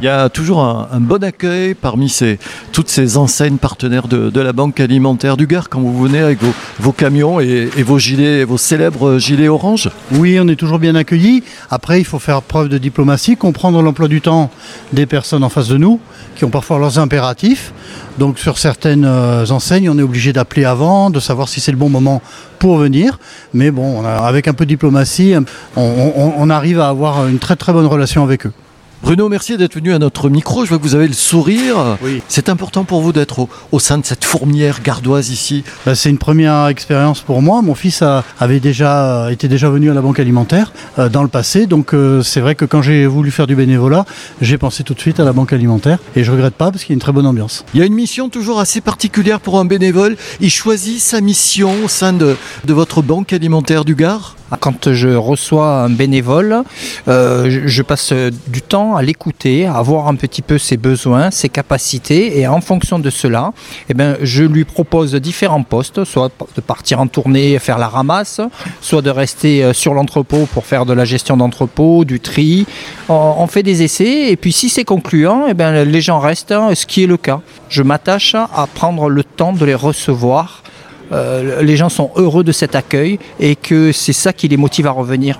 Il 0.01 0.05
y 0.05 0.07
a 0.07 0.29
toujours 0.29 0.61
un, 0.61 0.87
bon 1.01 1.21
accueil 1.25 1.73
parmi 1.73 2.07
ces, 2.07 2.39
toutes 2.71 2.87
ces 2.87 3.17
enseignes 3.17 3.57
partenaires 3.57 4.07
de, 4.07 4.39
la 4.39 4.53
Banque 4.53 4.79
alimentaire 4.79 5.35
du 5.35 5.45
Gard 5.45 5.67
quand 5.67 5.81
vous 5.81 6.01
venez 6.01 6.19
avec 6.19 6.39
vos, 6.79 6.93
camions 6.93 7.41
et, 7.41 7.65
vos 7.83 7.99
gilets, 7.99 8.45
vos 8.45 8.57
célèbres 8.57 9.17
gilets 9.17 9.49
orange. 9.49 9.89
Oui, 10.13 10.39
on 10.41 10.47
est 10.47 10.55
toujours 10.55 10.79
bien 10.79 10.95
accueillis. 10.95 11.43
Après, 11.69 11.99
il 11.99 12.05
faut 12.05 12.17
faire 12.19 12.41
preuve 12.41 12.69
de 12.69 12.77
diplomatie, 12.77 13.35
comprendre 13.35 13.81
l'emploi 13.81 14.07
du 14.07 14.21
temps 14.21 14.49
des 14.93 15.05
personnes 15.05 15.43
en 15.43 15.49
face 15.49 15.67
de 15.67 15.75
nous, 15.75 15.99
qui 16.37 16.45
ont 16.45 16.49
parfois 16.49 16.79
leurs 16.79 16.97
impératifs. 16.97 17.73
Donc 18.17 18.39
sur 18.39 18.57
certaines 18.57 19.03
euh, 19.05 19.45
enseignes, 19.49 19.89
on 19.89 19.97
est 19.99 20.03
obligé 20.03 20.31
d'appeler 20.31 20.63
avant, 20.63 21.09
de 21.09 21.19
savoir 21.19 21.49
si 21.49 21.59
c'est 21.59 21.71
le 21.73 21.77
bon 21.77 21.89
moment 21.89 22.21
pour 22.57 22.77
venir. 22.77 23.19
Mais 23.53 23.69
bon, 23.69 24.05
avec 24.05 24.47
un 24.47 24.53
peu 24.53 24.63
de 24.63 24.69
diplomatie, 24.69 25.33
on, 25.75 25.81
on- 25.81 26.33
on 26.37 26.49
arrive 26.49 26.79
à 26.79 26.87
avoir 26.87 27.27
une 27.27 27.39
très 27.39 27.57
très 27.57 27.73
bonne 27.73 27.85
relation 27.87 28.23
avec 28.23 28.45
eux. 28.45 28.53
Bruno, 29.01 29.29
merci 29.29 29.55
d'être 29.57 29.75
venu 29.75 29.93
à 29.93 29.97
notre 29.99 30.29
micro. 30.29 30.65
Je 30.65 30.69
vois 30.69 30.77
que 30.77 30.83
vous 30.83 30.93
avez 30.93 31.07
le 31.07 31.13
sourire. 31.13 31.97
Oui. 32.03 32.21
C'est 32.27 32.49
important 32.49 32.83
pour 32.83 33.01
vous 33.01 33.13
d'être 33.13 33.39
au, 33.39 33.49
au 33.71 33.79
sein 33.79 33.97
de 33.97 34.05
cette 34.05 34.25
fourmière 34.25 34.81
gardoise 34.83 35.29
ici. 35.29 35.63
Bah, 35.85 35.95
c'est 35.95 36.09
une 36.09 36.17
première 36.17 36.67
expérience 36.67 37.21
pour 37.21 37.41
moi. 37.41 37.61
Mon 37.61 37.75
fils 37.75 38.01
a- 38.01 38.25
avait 38.39 38.59
déjà 38.59 39.25
euh, 39.25 39.29
était 39.29 39.47
déjà 39.47 39.69
venu 39.69 39.89
à 39.89 39.93
la 39.93 40.01
banque 40.01 40.19
alimentaire 40.19 40.73
euh, 40.99 41.07
dans 41.07 41.23
le 41.23 41.29
passé, 41.29 41.65
donc 41.65 41.93
euh, 41.93 42.21
c'est 42.21 42.41
vrai 42.41 42.55
que 42.55 42.65
quand 42.65 42.81
j'ai 42.81 43.05
voulu 43.07 43.31
faire 43.31 43.47
du 43.47 43.55
bénévolat, 43.55 44.05
j'ai 44.41 44.57
pensé 44.57 44.83
tout 44.83 44.93
de 44.93 44.99
suite 44.99 45.19
à 45.21 45.23
la 45.23 45.31
banque 45.33 45.53
alimentaire 45.53 45.99
et 46.17 46.23
je 46.25 46.31
regrette 46.31 46.55
pas 46.55 46.69
parce 46.69 46.83
qu'il 46.83 46.91
y 46.91 46.95
a 46.95 46.97
une 46.97 47.01
très 47.01 47.13
bonne 47.13 47.25
ambiance. 47.25 47.63
Il 47.73 47.79
y 47.79 47.83
a 47.83 47.85
une 47.85 47.93
mission 47.95 48.27
toujours 48.29 48.59
assez 48.59 48.81
particulière 48.81 49.39
pour 49.39 49.59
un 49.59 49.65
bénévole. 49.65 50.17
Il 50.41 50.49
choisit 50.51 50.99
sa 50.99 51.21
mission 51.21 51.73
au 51.85 51.87
sein 51.87 52.11
de, 52.11 52.35
de 52.65 52.73
votre 52.73 53.01
banque 53.01 53.31
alimentaire 53.31 53.85
du 53.85 53.95
Gard. 53.95 54.35
Quand 54.59 54.91
je 54.93 55.09
reçois 55.09 55.83
un 55.83 55.89
bénévole, 55.89 56.63
euh, 57.07 57.63
je- 57.65 57.81
passe 57.83 58.13
du 58.47 58.61
temps 58.61 58.95
à 58.95 59.01
l'écouter, 59.01 59.65
à 59.65 59.81
voir 59.81 60.07
un 60.07 60.15
petit 60.15 60.41
peu 60.41 60.57
ses 60.57 60.77
besoins, 60.77 61.31
ses 61.31 61.49
capacités, 61.49 62.39
et 62.39 62.47
en 62.47 62.61
fonction 62.61 62.99
de 62.99 63.09
cela, 63.09 63.51
eh 63.89 63.93
ben, 63.93 64.17
je 64.21 64.43
lui 64.43 64.63
propose 64.65 65.15
différents 65.15 65.63
postes, 65.63 66.03
soit 66.03 66.29
de 66.55 66.61
partir 66.61 66.99
en 66.99 67.07
tournée, 67.07 67.57
faire 67.57 67.79
la 67.79 67.87
ramasse, 67.87 68.41
soit 68.81 69.01
de 69.01 69.09
rester 69.09 69.63
euh, 69.63 69.73
sur 69.73 69.93
l'entrepôt 69.93 70.47
pour 70.53 70.65
faire 70.65 70.85
de 70.85 70.93
la 70.93 71.05
gestion 71.05 71.37
d'entrepôt, 71.37 72.05
du 72.05 72.19
tri. 72.19 72.65
On, 73.07 73.47
fait 73.47 73.63
des 73.63 73.81
essais, 73.81 74.29
et 74.31 74.35
puis 74.35 74.51
si 74.51 74.69
c'est 74.69 74.83
concluant, 74.85 75.45
eh 75.49 75.53
ben, 75.55 75.83
les 75.83 76.01
gens 76.01 76.19
restent, 76.19 76.51
hein, 76.51 76.69
ce 76.75 76.85
qui 76.85 77.03
est 77.03 77.07
le 77.07 77.17
cas. 77.17 77.41
Je 77.69 77.81
m'attache 77.81 78.35
à 78.35 78.67
prendre 78.73 79.09
le 79.09 79.23
temps 79.23 79.53
de 79.53 79.65
les 79.65 79.75
recevoir. 79.75 80.61
Euh, 81.11 81.61
les 81.61 81.77
gens 81.77 81.89
sont 81.89 82.11
heureux 82.15 82.43
de 82.43 82.51
cet 82.51 82.75
accueil 82.75 83.19
et 83.39 83.55
que 83.55 83.91
c'est 83.91 84.13
ça 84.13 84.33
qui 84.33 84.47
les 84.47 84.57
motive 84.57 84.87
à 84.87 84.91
revenir. 84.91 85.39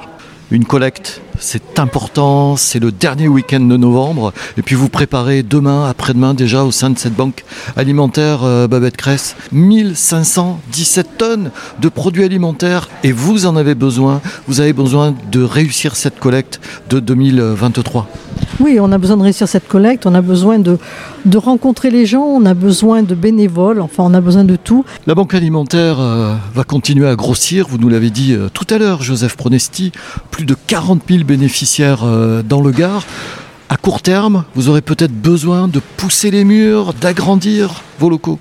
Une 0.52 0.66
collecte, 0.66 1.22
c'est 1.38 1.78
important, 1.78 2.56
c'est 2.56 2.80
le 2.80 2.92
dernier 2.92 3.28
week-end 3.28 3.60
de 3.60 3.78
novembre. 3.78 4.34
Et 4.58 4.64
puis 4.64 4.74
vous 4.74 4.90
préparez 4.90 5.44
demain, 5.44 5.88
après-demain 5.88 6.34
déjà 6.34 6.64
au 6.64 6.72
sein 6.72 6.90
de 6.90 6.98
cette 6.98 7.14
banque 7.14 7.46
alimentaire 7.76 8.40
euh, 8.44 8.68
Babette 8.68 8.98
Cress 8.98 9.36
1517 9.52 11.18
tonnes 11.20 11.52
de 11.80 11.88
produits 11.88 12.24
alimentaires 12.24 12.90
et 13.04 13.12
vous 13.12 13.46
en 13.46 13.56
avez 13.56 13.76
besoin. 13.76 14.22
Vous 14.48 14.60
avez 14.60 14.74
besoin 14.74 15.14
de 15.32 15.44
réussir 15.44 15.96
cette 15.96 16.20
collecte 16.20 16.60
de 16.90 17.00
2023. 17.00 18.08
Oui, 18.60 18.78
on 18.82 18.92
a 18.92 18.98
besoin 18.98 19.16
de 19.16 19.24
réussir 19.24 19.48
cette 19.48 19.70
collecte, 19.70 20.06
on 20.06 20.14
a 20.14 20.22
besoin 20.22 20.60
de, 20.60 20.78
rencontrer 21.38 21.90
les 21.90 22.06
gens, 22.06 22.24
on 22.24 22.46
a 22.46 22.54
besoin 22.54 23.04
de 23.04 23.16
bénévoles, 23.16 23.80
enfin 23.80 24.04
on 24.04 24.14
a 24.14 24.20
besoin 24.20 24.44
de 24.44 24.58
tout. 24.58 24.84
La 25.08 25.16
banque 25.16 25.34
alimentaire 25.34 26.00
euh, 26.02 26.36
va 26.54 26.64
continuer 26.66 27.08
à 27.08 27.16
grossir, 27.16 27.68
vous 27.70 27.78
nous 27.78 27.88
l'avez 27.88 28.10
dit 28.10 28.34
euh, 28.34 28.50
tout 28.54 28.68
à 28.70 28.78
l'heure, 28.78 29.02
Joseph 29.02 29.38
Pronesti, 29.38 29.94
plus 30.30 30.44
de 30.44 30.56
40 30.68 31.04
000 31.10 31.24
bénéficiaires 31.24 32.04
euh, 32.04 32.42
dans 32.44 32.62
le 32.62 32.72
Gard. 32.72 33.06
À 33.70 33.78
court 33.78 34.02
terme, 34.02 34.44
vous 34.56 34.68
aurez 34.68 34.82
peut-être 34.82 35.14
besoin 35.14 35.70
de 35.70 35.80
pousser 35.96 36.30
les 36.30 36.44
murs, 36.44 36.94
d'agrandir 36.94 37.84
vos 38.00 38.10
locaux 38.10 38.40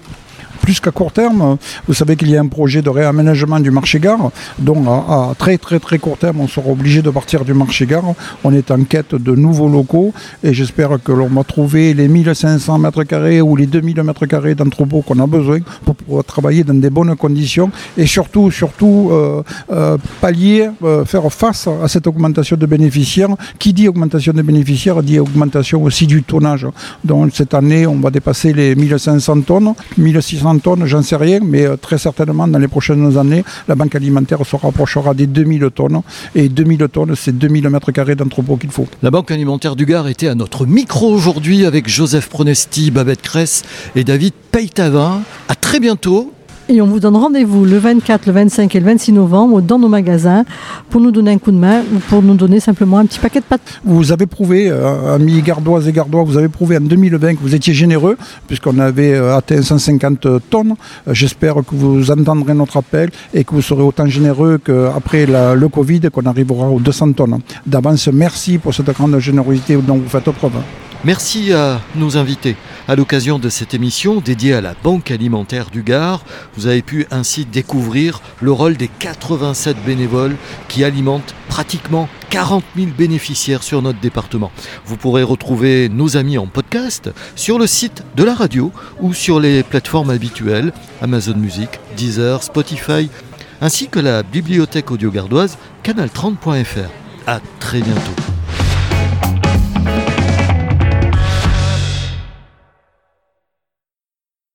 plus 0.68 0.80
qu'à 0.80 0.90
court 0.90 1.12
terme. 1.12 1.56
Vous 1.86 1.94
savez 1.94 2.14
qu'il 2.14 2.28
y 2.28 2.36
a 2.36 2.42
un 2.42 2.46
projet 2.46 2.82
de 2.82 2.90
réaménagement 2.90 3.58
du 3.58 3.70
marché-gare, 3.70 4.30
donc 4.58 4.86
à, 4.86 5.32
très 5.38 5.56
très 5.56 5.78
très 5.78 5.98
court 5.98 6.18
terme, 6.18 6.42
on 6.42 6.46
sera 6.46 6.68
obligé 6.68 7.00
de 7.00 7.08
partir 7.08 7.42
du 7.42 7.54
marché-gare. 7.54 8.04
On 8.44 8.52
est 8.52 8.70
en 8.70 8.82
quête 8.84 9.14
de 9.14 9.34
nouveaux 9.34 9.70
locaux 9.70 10.12
et 10.44 10.52
j'espère 10.52 10.90
que 11.02 11.10
l'on 11.10 11.28
va 11.28 11.42
trouver 11.42 11.94
les 11.94 12.06
1500 12.06 12.80
mètres 12.80 13.02
carrés 13.04 13.40
ou 13.40 13.56
les 13.56 13.66
2000 13.66 14.02
mètres 14.02 14.26
carrés 14.26 14.54
d'entrepôt 14.54 15.00
qu'on 15.00 15.18
a 15.20 15.26
besoin 15.26 15.60
pour 15.86 15.94
pouvoir 15.94 16.24
travailler 16.24 16.64
dans 16.64 16.78
des 16.78 16.90
bonnes 16.90 17.16
conditions 17.16 17.70
et 17.96 18.04
surtout, 18.04 18.50
surtout 18.50 19.08
euh, 19.10 19.42
euh, 19.72 19.96
pallier, 20.20 20.68
euh, 20.84 21.06
faire 21.06 21.32
face 21.32 21.66
à 21.82 21.88
cette 21.88 22.06
augmentation 22.06 22.58
de 22.58 22.66
bénéficiaires. 22.66 23.34
Qui 23.58 23.72
dit 23.72 23.88
augmentation 23.88 24.34
de 24.34 24.42
bénéficiaires 24.42 25.02
dit 25.02 25.18
augmentation 25.18 25.82
aussi 25.82 26.06
du 26.06 26.22
tonnage. 26.22 26.66
Donc 27.02 27.30
cette 27.32 27.54
année, 27.54 27.86
on 27.86 27.96
va 27.96 28.10
dépasser 28.10 28.52
les 28.52 28.74
1500 28.74 29.40
tonnes, 29.40 29.72
1600 29.96 30.57
tonnes, 30.60 30.86
j'en 30.86 31.02
sais 31.02 31.16
rien, 31.16 31.40
mais 31.42 31.64
euh, 31.64 31.76
très 31.76 31.98
certainement 31.98 32.46
dans 32.48 32.58
les 32.58 32.68
prochaines 32.68 33.16
années, 33.16 33.44
la 33.66 33.74
banque 33.74 33.94
alimentaire 33.94 34.44
se 34.44 34.56
rapprochera 34.56 35.14
des 35.14 35.26
2000 35.26 35.70
tonnes. 35.74 36.00
Et 36.34 36.48
2000 36.48 36.88
tonnes, 36.92 37.14
c'est 37.16 37.36
2000 37.36 37.68
mètres 37.68 37.92
carrés 37.92 38.14
d'entrepôt 38.14 38.56
qu'il 38.56 38.70
faut. 38.70 38.86
La 39.02 39.10
banque 39.10 39.30
alimentaire 39.30 39.76
du 39.76 39.86
Gard 39.86 40.08
était 40.08 40.28
à 40.28 40.34
notre 40.34 40.66
micro 40.66 41.12
aujourd'hui 41.12 41.64
avec 41.64 41.88
Joseph 41.88 42.28
Pronesti, 42.28 42.90
Babette 42.90 43.22
Cress 43.22 43.62
et 43.96 44.04
David 44.04 44.32
Peytavin. 44.52 45.22
À 45.48 45.54
très 45.54 45.80
bientôt 45.80 46.32
et 46.68 46.82
on 46.82 46.86
vous 46.86 47.00
donne 47.00 47.16
rendez-vous 47.16 47.64
le 47.64 47.78
24, 47.78 48.26
le 48.26 48.32
25 48.32 48.74
et 48.74 48.80
le 48.80 48.86
26 48.86 49.12
novembre 49.12 49.62
dans 49.62 49.78
nos 49.78 49.88
magasins 49.88 50.44
pour 50.90 51.00
nous 51.00 51.10
donner 51.10 51.32
un 51.32 51.38
coup 51.38 51.50
de 51.50 51.56
main 51.56 51.80
ou 51.94 51.98
pour 52.08 52.22
nous 52.22 52.34
donner 52.34 52.60
simplement 52.60 52.98
un 52.98 53.06
petit 53.06 53.18
paquet 53.18 53.40
de 53.40 53.44
pâtes. 53.44 53.80
Vous 53.84 54.12
avez 54.12 54.26
prouvé, 54.26 54.68
euh, 54.68 55.14
amis 55.14 55.40
gardoises 55.42 55.88
et 55.88 55.92
gardois, 55.92 56.24
vous 56.24 56.36
avez 56.36 56.48
prouvé 56.48 56.76
en 56.76 56.82
2020 56.82 57.34
que 57.36 57.40
vous 57.40 57.54
étiez 57.54 57.72
généreux 57.72 58.16
puisqu'on 58.46 58.78
avait 58.78 59.14
euh, 59.14 59.36
atteint 59.36 59.62
150 59.62 60.48
tonnes. 60.50 60.74
Euh, 61.06 61.14
j'espère 61.14 61.54
que 61.56 61.74
vous 61.74 62.10
entendrez 62.10 62.54
notre 62.54 62.76
appel 62.76 63.10
et 63.32 63.44
que 63.44 63.54
vous 63.54 63.62
serez 63.62 63.82
autant 63.82 64.06
généreux 64.06 64.58
qu'après 64.58 65.26
le 65.26 65.68
Covid, 65.68 66.00
qu'on 66.12 66.26
arrivera 66.26 66.68
aux 66.68 66.80
200 66.80 67.12
tonnes. 67.12 67.38
D'avance, 67.66 68.08
merci 68.12 68.58
pour 68.58 68.74
cette 68.74 68.90
grande 68.90 69.18
générosité 69.18 69.76
dont 69.76 69.96
vous 69.96 70.08
faites 70.08 70.30
preuve. 70.30 70.52
Merci 71.04 71.52
à 71.52 71.80
nos 71.94 72.16
invités. 72.16 72.56
À 72.88 72.96
l'occasion 72.96 73.38
de 73.38 73.48
cette 73.48 73.72
émission 73.72 74.20
dédiée 74.20 74.54
à 74.54 74.60
la 74.60 74.74
Banque 74.82 75.12
alimentaire 75.12 75.70
du 75.70 75.84
Gard, 75.84 76.24
vous 76.56 76.66
avez 76.66 76.82
pu 76.82 77.06
ainsi 77.12 77.44
découvrir 77.44 78.20
le 78.40 78.50
rôle 78.50 78.76
des 78.76 78.88
87 78.88 79.76
bénévoles 79.84 80.34
qui 80.68 80.82
alimentent 80.82 81.36
pratiquement 81.48 82.08
40 82.30 82.64
000 82.76 82.88
bénéficiaires 82.98 83.62
sur 83.62 83.80
notre 83.80 84.00
département. 84.00 84.50
Vous 84.86 84.96
pourrez 84.96 85.22
retrouver 85.22 85.88
nos 85.88 86.16
amis 86.16 86.36
en 86.36 86.48
podcast 86.48 87.10
sur 87.36 87.60
le 87.60 87.68
site 87.68 88.02
de 88.16 88.24
la 88.24 88.34
radio 88.34 88.72
ou 89.00 89.14
sur 89.14 89.38
les 89.38 89.62
plateformes 89.62 90.10
habituelles 90.10 90.72
Amazon 91.00 91.36
Music, 91.36 91.70
Deezer, 91.96 92.42
Spotify, 92.42 93.08
ainsi 93.60 93.86
que 93.86 94.00
la 94.00 94.24
bibliothèque 94.24 94.90
audio 94.90 95.12
gardoise 95.12 95.58
canal30.fr. 95.84 96.90
À 97.28 97.40
très 97.60 97.82
bientôt. 97.82 98.37